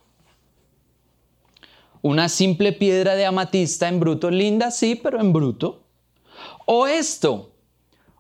una 2.04 2.28
simple 2.28 2.74
piedra 2.74 3.16
de 3.16 3.26
amatista 3.26 3.88
en 3.88 4.00
bruto, 4.00 4.30
linda, 4.30 4.72
sí, 4.72 4.96
pero 4.96 5.22
en 5.22 5.32
bruto. 5.32 5.84
O 6.66 6.86
esto, 6.86 7.54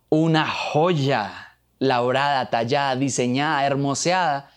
una 0.09 0.47
joya 0.47 1.57
labrada, 1.79 2.49
tallada, 2.49 2.95
diseñada, 2.95 3.65
hermoseada, 3.65 4.49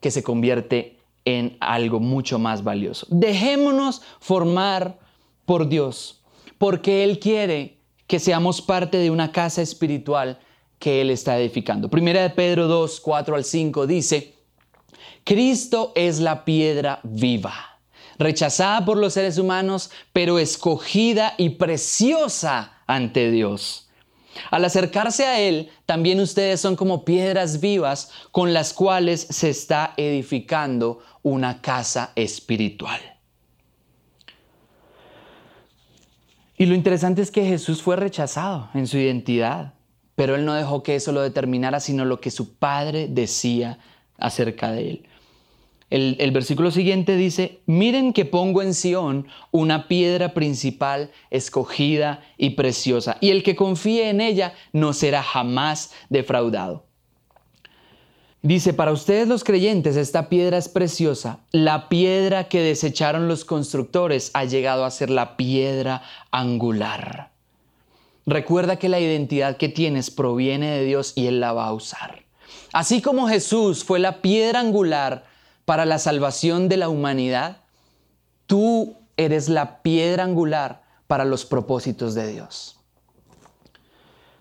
que 0.00 0.10
se 0.10 0.22
convierte 0.22 0.98
en 1.24 1.56
algo 1.60 1.98
mucho 1.98 2.38
más 2.38 2.62
valioso. 2.62 3.06
Dejémonos 3.08 4.02
formar 4.20 4.98
por 5.46 5.68
Dios, 5.68 6.22
porque 6.58 7.04
Él 7.04 7.18
quiere 7.18 7.78
que 8.06 8.18
seamos 8.18 8.60
parte 8.60 8.98
de 8.98 9.10
una 9.10 9.32
casa 9.32 9.62
espiritual 9.62 10.38
que 10.78 11.00
Él 11.00 11.10
está 11.10 11.38
edificando. 11.38 11.88
Primera 11.88 12.22
de 12.22 12.30
Pedro 12.30 12.66
2, 12.68 13.00
4 13.00 13.36
al 13.36 13.44
5 13.44 13.86
dice, 13.86 14.34
Cristo 15.24 15.92
es 15.94 16.20
la 16.20 16.44
piedra 16.44 17.00
viva 17.02 17.74
rechazada 18.18 18.84
por 18.84 18.96
los 18.96 19.14
seres 19.14 19.38
humanos, 19.38 19.90
pero 20.12 20.38
escogida 20.38 21.34
y 21.36 21.50
preciosa 21.50 22.78
ante 22.86 23.30
Dios. 23.30 23.88
Al 24.50 24.64
acercarse 24.64 25.26
a 25.26 25.40
Él, 25.40 25.70
también 25.86 26.20
ustedes 26.20 26.60
son 26.60 26.74
como 26.74 27.04
piedras 27.04 27.60
vivas 27.60 28.10
con 28.32 28.52
las 28.52 28.72
cuales 28.72 29.26
se 29.30 29.50
está 29.50 29.94
edificando 29.96 31.00
una 31.22 31.60
casa 31.60 32.12
espiritual. 32.16 33.00
Y 36.56 36.66
lo 36.66 36.74
interesante 36.74 37.22
es 37.22 37.30
que 37.30 37.44
Jesús 37.44 37.82
fue 37.82 37.96
rechazado 37.96 38.70
en 38.74 38.86
su 38.86 38.96
identidad, 38.96 39.74
pero 40.14 40.34
Él 40.34 40.44
no 40.44 40.54
dejó 40.54 40.82
que 40.82 40.96
eso 40.96 41.12
lo 41.12 41.22
determinara, 41.22 41.80
sino 41.80 42.04
lo 42.04 42.20
que 42.20 42.30
su 42.30 42.54
Padre 42.54 43.08
decía 43.08 43.78
acerca 44.18 44.70
de 44.70 44.90
Él. 44.90 45.08
El, 45.90 46.32
versículo 46.32 46.72
siguiente 46.72 47.16
dice, 47.16 47.60
miren 47.66 48.12
que 48.12 48.24
pongo 48.24 48.62
en 48.62 48.74
Sión 48.74 49.28
una 49.52 49.86
piedra 49.86 50.34
principal 50.34 51.12
escogida 51.30 52.20
y 52.36 52.50
preciosa, 52.50 53.16
y 53.20 53.30
el 53.30 53.44
que 53.44 53.54
confíe 53.54 54.08
en 54.08 54.20
ella 54.20 54.54
no 54.72 54.92
será 54.92 55.22
jamás 55.22 55.92
defraudado. 56.08 56.86
Dice, 58.42 58.74
para 58.74 58.92
ustedes 58.92 59.28
los 59.28 59.44
creyentes 59.44 59.96
esta 59.96 60.28
piedra 60.28 60.58
es 60.58 60.68
preciosa. 60.68 61.40
La 61.52 61.88
piedra 61.88 62.48
que 62.48 62.60
desecharon 62.60 63.28
los 63.28 63.44
constructores 63.44 64.30
ha 64.34 64.44
llegado 64.44 64.84
a 64.84 64.90
ser 64.90 65.10
la 65.10 65.36
piedra 65.36 66.02
angular. 66.30 67.33
Recuerda 68.26 68.76
que 68.76 68.88
la 68.88 69.00
identidad 69.00 69.56
que 69.56 69.68
tienes 69.68 70.10
proviene 70.10 70.70
de 70.70 70.84
Dios 70.84 71.12
y 71.14 71.26
Él 71.26 71.40
la 71.40 71.52
va 71.52 71.66
a 71.66 71.72
usar. 71.72 72.24
Así 72.72 73.02
como 73.02 73.28
Jesús 73.28 73.84
fue 73.84 73.98
la 73.98 74.22
piedra 74.22 74.60
angular, 74.60 75.24
para 75.64 75.86
la 75.86 75.98
salvación 75.98 76.68
de 76.68 76.76
la 76.76 76.88
humanidad, 76.88 77.62
tú 78.46 78.96
eres 79.16 79.48
la 79.48 79.82
piedra 79.82 80.24
angular 80.24 80.82
para 81.06 81.24
los 81.24 81.44
propósitos 81.44 82.14
de 82.14 82.30
Dios. 82.30 82.78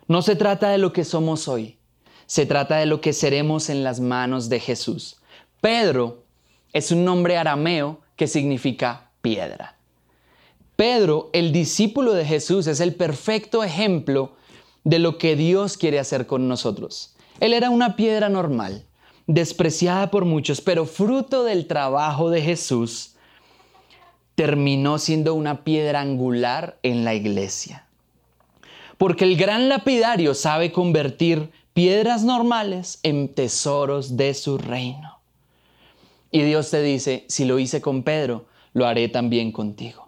No 0.07 0.21
se 0.21 0.35
trata 0.35 0.69
de 0.69 0.77
lo 0.77 0.91
que 0.91 1.05
somos 1.05 1.47
hoy, 1.47 1.77
se 2.25 2.45
trata 2.45 2.77
de 2.77 2.85
lo 2.85 2.99
que 2.99 3.13
seremos 3.13 3.69
en 3.69 3.83
las 3.83 3.99
manos 3.99 4.49
de 4.49 4.59
Jesús. 4.59 5.21
Pedro 5.61 6.23
es 6.73 6.91
un 6.91 7.05
nombre 7.05 7.37
arameo 7.37 8.01
que 8.15 8.27
significa 8.27 9.11
piedra. 9.21 9.77
Pedro, 10.83 11.29
el 11.31 11.53
discípulo 11.53 12.11
de 12.11 12.25
Jesús, 12.25 12.67
es 12.67 12.81
el 12.81 12.93
perfecto 12.93 13.63
ejemplo 13.63 14.33
de 14.83 14.99
lo 14.99 15.17
que 15.17 15.37
Dios 15.37 15.77
quiere 15.77 15.97
hacer 15.97 16.27
con 16.27 16.49
nosotros. 16.49 17.15
Él 17.39 17.53
era 17.53 17.69
una 17.69 17.95
piedra 17.95 18.27
normal, 18.27 18.83
despreciada 19.25 20.11
por 20.11 20.25
muchos, 20.25 20.59
pero 20.59 20.85
fruto 20.85 21.45
del 21.45 21.67
trabajo 21.67 22.29
de 22.29 22.41
Jesús, 22.41 23.15
terminó 24.35 24.99
siendo 24.99 25.35
una 25.35 25.63
piedra 25.63 26.01
angular 26.01 26.79
en 26.83 27.05
la 27.05 27.15
iglesia. 27.15 27.87
Porque 28.97 29.23
el 29.23 29.37
gran 29.37 29.69
lapidario 29.69 30.33
sabe 30.33 30.73
convertir 30.73 31.49
piedras 31.73 32.25
normales 32.25 32.99
en 33.03 33.33
tesoros 33.33 34.17
de 34.17 34.33
su 34.33 34.57
reino. 34.57 35.21
Y 36.29 36.41
Dios 36.41 36.71
te 36.71 36.81
dice, 36.81 37.23
si 37.29 37.45
lo 37.45 37.57
hice 37.57 37.79
con 37.79 38.03
Pedro, 38.03 38.47
lo 38.73 38.85
haré 38.85 39.07
también 39.07 39.53
contigo. 39.53 40.03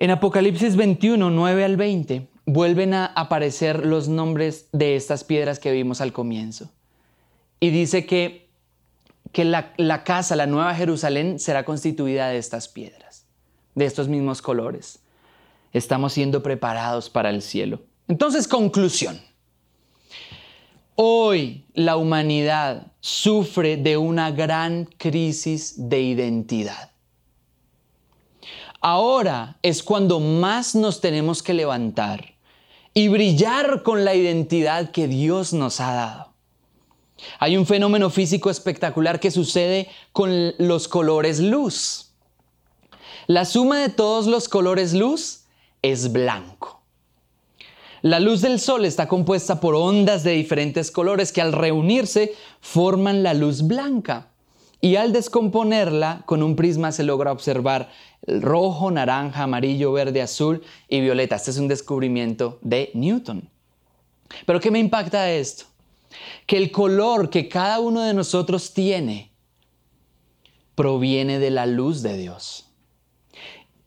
En 0.00 0.12
Apocalipsis 0.12 0.76
21, 0.76 1.28
9 1.28 1.64
al 1.64 1.76
20, 1.76 2.28
vuelven 2.46 2.94
a 2.94 3.06
aparecer 3.06 3.84
los 3.84 4.06
nombres 4.06 4.68
de 4.70 4.94
estas 4.94 5.24
piedras 5.24 5.58
que 5.58 5.72
vimos 5.72 6.00
al 6.00 6.12
comienzo. 6.12 6.70
Y 7.58 7.70
dice 7.70 8.06
que, 8.06 8.48
que 9.32 9.44
la, 9.44 9.72
la 9.76 10.04
casa, 10.04 10.36
la 10.36 10.46
nueva 10.46 10.72
Jerusalén, 10.76 11.40
será 11.40 11.64
constituida 11.64 12.28
de 12.28 12.38
estas 12.38 12.68
piedras, 12.68 13.26
de 13.74 13.86
estos 13.86 14.06
mismos 14.06 14.40
colores. 14.40 15.00
Estamos 15.72 16.12
siendo 16.12 16.44
preparados 16.44 17.10
para 17.10 17.30
el 17.30 17.42
cielo. 17.42 17.80
Entonces, 18.06 18.46
conclusión. 18.46 19.20
Hoy 20.94 21.64
la 21.74 21.96
humanidad 21.96 22.92
sufre 23.00 23.76
de 23.76 23.96
una 23.96 24.30
gran 24.30 24.84
crisis 24.84 25.74
de 25.88 26.02
identidad. 26.02 26.87
Ahora 28.80 29.58
es 29.62 29.82
cuando 29.82 30.20
más 30.20 30.74
nos 30.74 31.00
tenemos 31.00 31.42
que 31.42 31.54
levantar 31.54 32.34
y 32.94 33.08
brillar 33.08 33.82
con 33.82 34.04
la 34.04 34.14
identidad 34.14 34.90
que 34.90 35.08
Dios 35.08 35.52
nos 35.52 35.80
ha 35.80 35.92
dado. 35.92 36.28
Hay 37.38 37.56
un 37.56 37.66
fenómeno 37.66 38.10
físico 38.10 38.50
espectacular 38.50 39.18
que 39.18 39.30
sucede 39.30 39.88
con 40.12 40.54
los 40.58 40.86
colores 40.86 41.40
luz. 41.40 42.12
La 43.26 43.44
suma 43.44 43.80
de 43.80 43.88
todos 43.88 44.26
los 44.26 44.48
colores 44.48 44.94
luz 44.94 45.44
es 45.82 46.12
blanco. 46.12 46.82
La 48.00 48.20
luz 48.20 48.40
del 48.42 48.60
sol 48.60 48.84
está 48.84 49.08
compuesta 49.08 49.60
por 49.60 49.74
ondas 49.74 50.22
de 50.22 50.30
diferentes 50.30 50.92
colores 50.92 51.32
que 51.32 51.40
al 51.40 51.52
reunirse 51.52 52.32
forman 52.60 53.24
la 53.24 53.34
luz 53.34 53.66
blanca. 53.66 54.28
Y 54.80 54.94
al 54.94 55.12
descomponerla, 55.12 56.22
con 56.24 56.44
un 56.44 56.54
prisma 56.54 56.92
se 56.92 57.02
logra 57.02 57.32
observar 57.32 57.90
rojo, 58.40 58.90
naranja, 58.90 59.44
amarillo, 59.44 59.92
verde, 59.92 60.22
azul 60.22 60.62
y 60.88 61.00
violeta. 61.00 61.36
Este 61.36 61.50
es 61.50 61.58
un 61.58 61.68
descubrimiento 61.68 62.58
de 62.62 62.90
Newton. 62.94 63.48
Pero 64.46 64.60
¿qué 64.60 64.70
me 64.70 64.78
impacta 64.78 65.30
esto? 65.30 65.64
Que 66.46 66.56
el 66.56 66.70
color 66.70 67.30
que 67.30 67.48
cada 67.48 67.80
uno 67.80 68.02
de 68.02 68.14
nosotros 68.14 68.72
tiene 68.72 69.32
proviene 70.74 71.38
de 71.38 71.50
la 71.50 71.66
luz 71.66 72.02
de 72.02 72.16
Dios. 72.16 72.66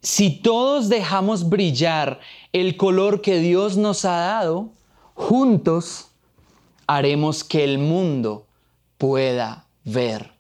Si 0.02 0.42
todos 0.42 0.90
dejamos 0.90 1.48
brillar 1.48 2.20
el 2.54 2.76
color 2.76 3.22
que 3.22 3.40
Dios 3.40 3.78
nos 3.78 4.04
ha 4.04 4.18
dado, 4.18 4.72
juntos 5.14 6.08
haremos 6.88 7.44
que 7.44 7.64
el 7.64 7.78
mundo 7.78 8.48
pueda 8.98 9.66
ver 9.84 10.34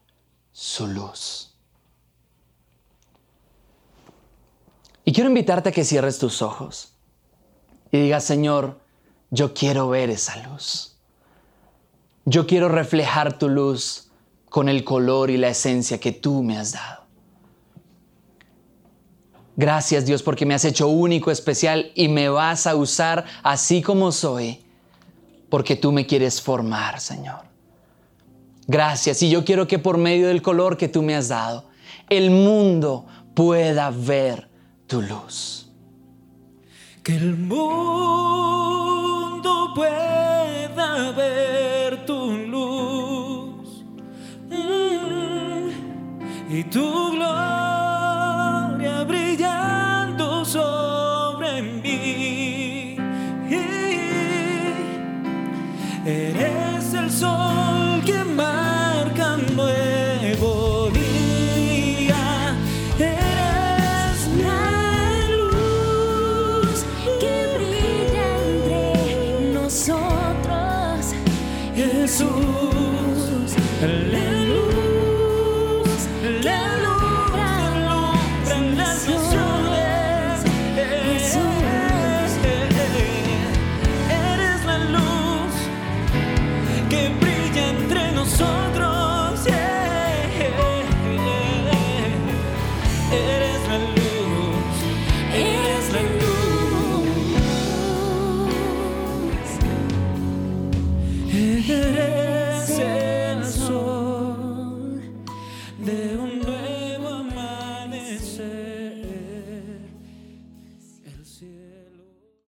su 0.51 0.87
luz. 0.87 1.50
Y 5.03 5.13
quiero 5.13 5.29
invitarte 5.29 5.69
a 5.69 5.71
que 5.71 5.83
cierres 5.83 6.19
tus 6.19 6.41
ojos 6.41 6.93
y 7.91 7.99
digas, 7.99 8.23
Señor, 8.23 8.79
yo 9.29 9.53
quiero 9.53 9.89
ver 9.89 10.09
esa 10.09 10.35
luz. 10.47 10.97
Yo 12.25 12.45
quiero 12.45 12.69
reflejar 12.69 13.37
tu 13.39 13.49
luz 13.49 14.11
con 14.49 14.69
el 14.69 14.83
color 14.83 15.31
y 15.31 15.37
la 15.37 15.47
esencia 15.47 15.99
que 15.99 16.11
tú 16.11 16.43
me 16.43 16.57
has 16.57 16.73
dado. 16.73 17.01
Gracias 19.55 20.05
Dios 20.05 20.23
porque 20.23 20.45
me 20.45 20.53
has 20.53 20.65
hecho 20.65 20.87
único, 20.87 21.31
especial 21.31 21.91
y 21.95 22.07
me 22.07 22.29
vas 22.29 22.67
a 22.67 22.75
usar 22.75 23.25
así 23.43 23.81
como 23.81 24.11
soy, 24.11 24.63
porque 25.49 25.75
tú 25.75 25.91
me 25.91 26.05
quieres 26.05 26.41
formar, 26.41 26.99
Señor. 26.99 27.41
Gracias 28.67 29.21
y 29.23 29.29
yo 29.29 29.43
quiero 29.43 29.67
que 29.67 29.79
por 29.79 29.97
medio 29.97 30.27
del 30.27 30.41
color 30.41 30.77
que 30.77 30.87
tú 30.87 31.01
me 31.01 31.15
has 31.15 31.27
dado, 31.27 31.65
el 32.09 32.29
mundo 32.29 33.05
pueda 33.33 33.89
ver 33.89 34.50
tu 34.91 35.01
luz. 35.01 35.65
Que 37.01 37.15
el 37.15 37.37
mundo 37.37 38.73
pueda 39.73 41.11
ver 41.13 42.05
tu 42.05 42.31
luz 42.53 43.85
mm, 44.49 45.69
y 46.49 46.63
tu 46.65 47.11
gloria 47.11 47.50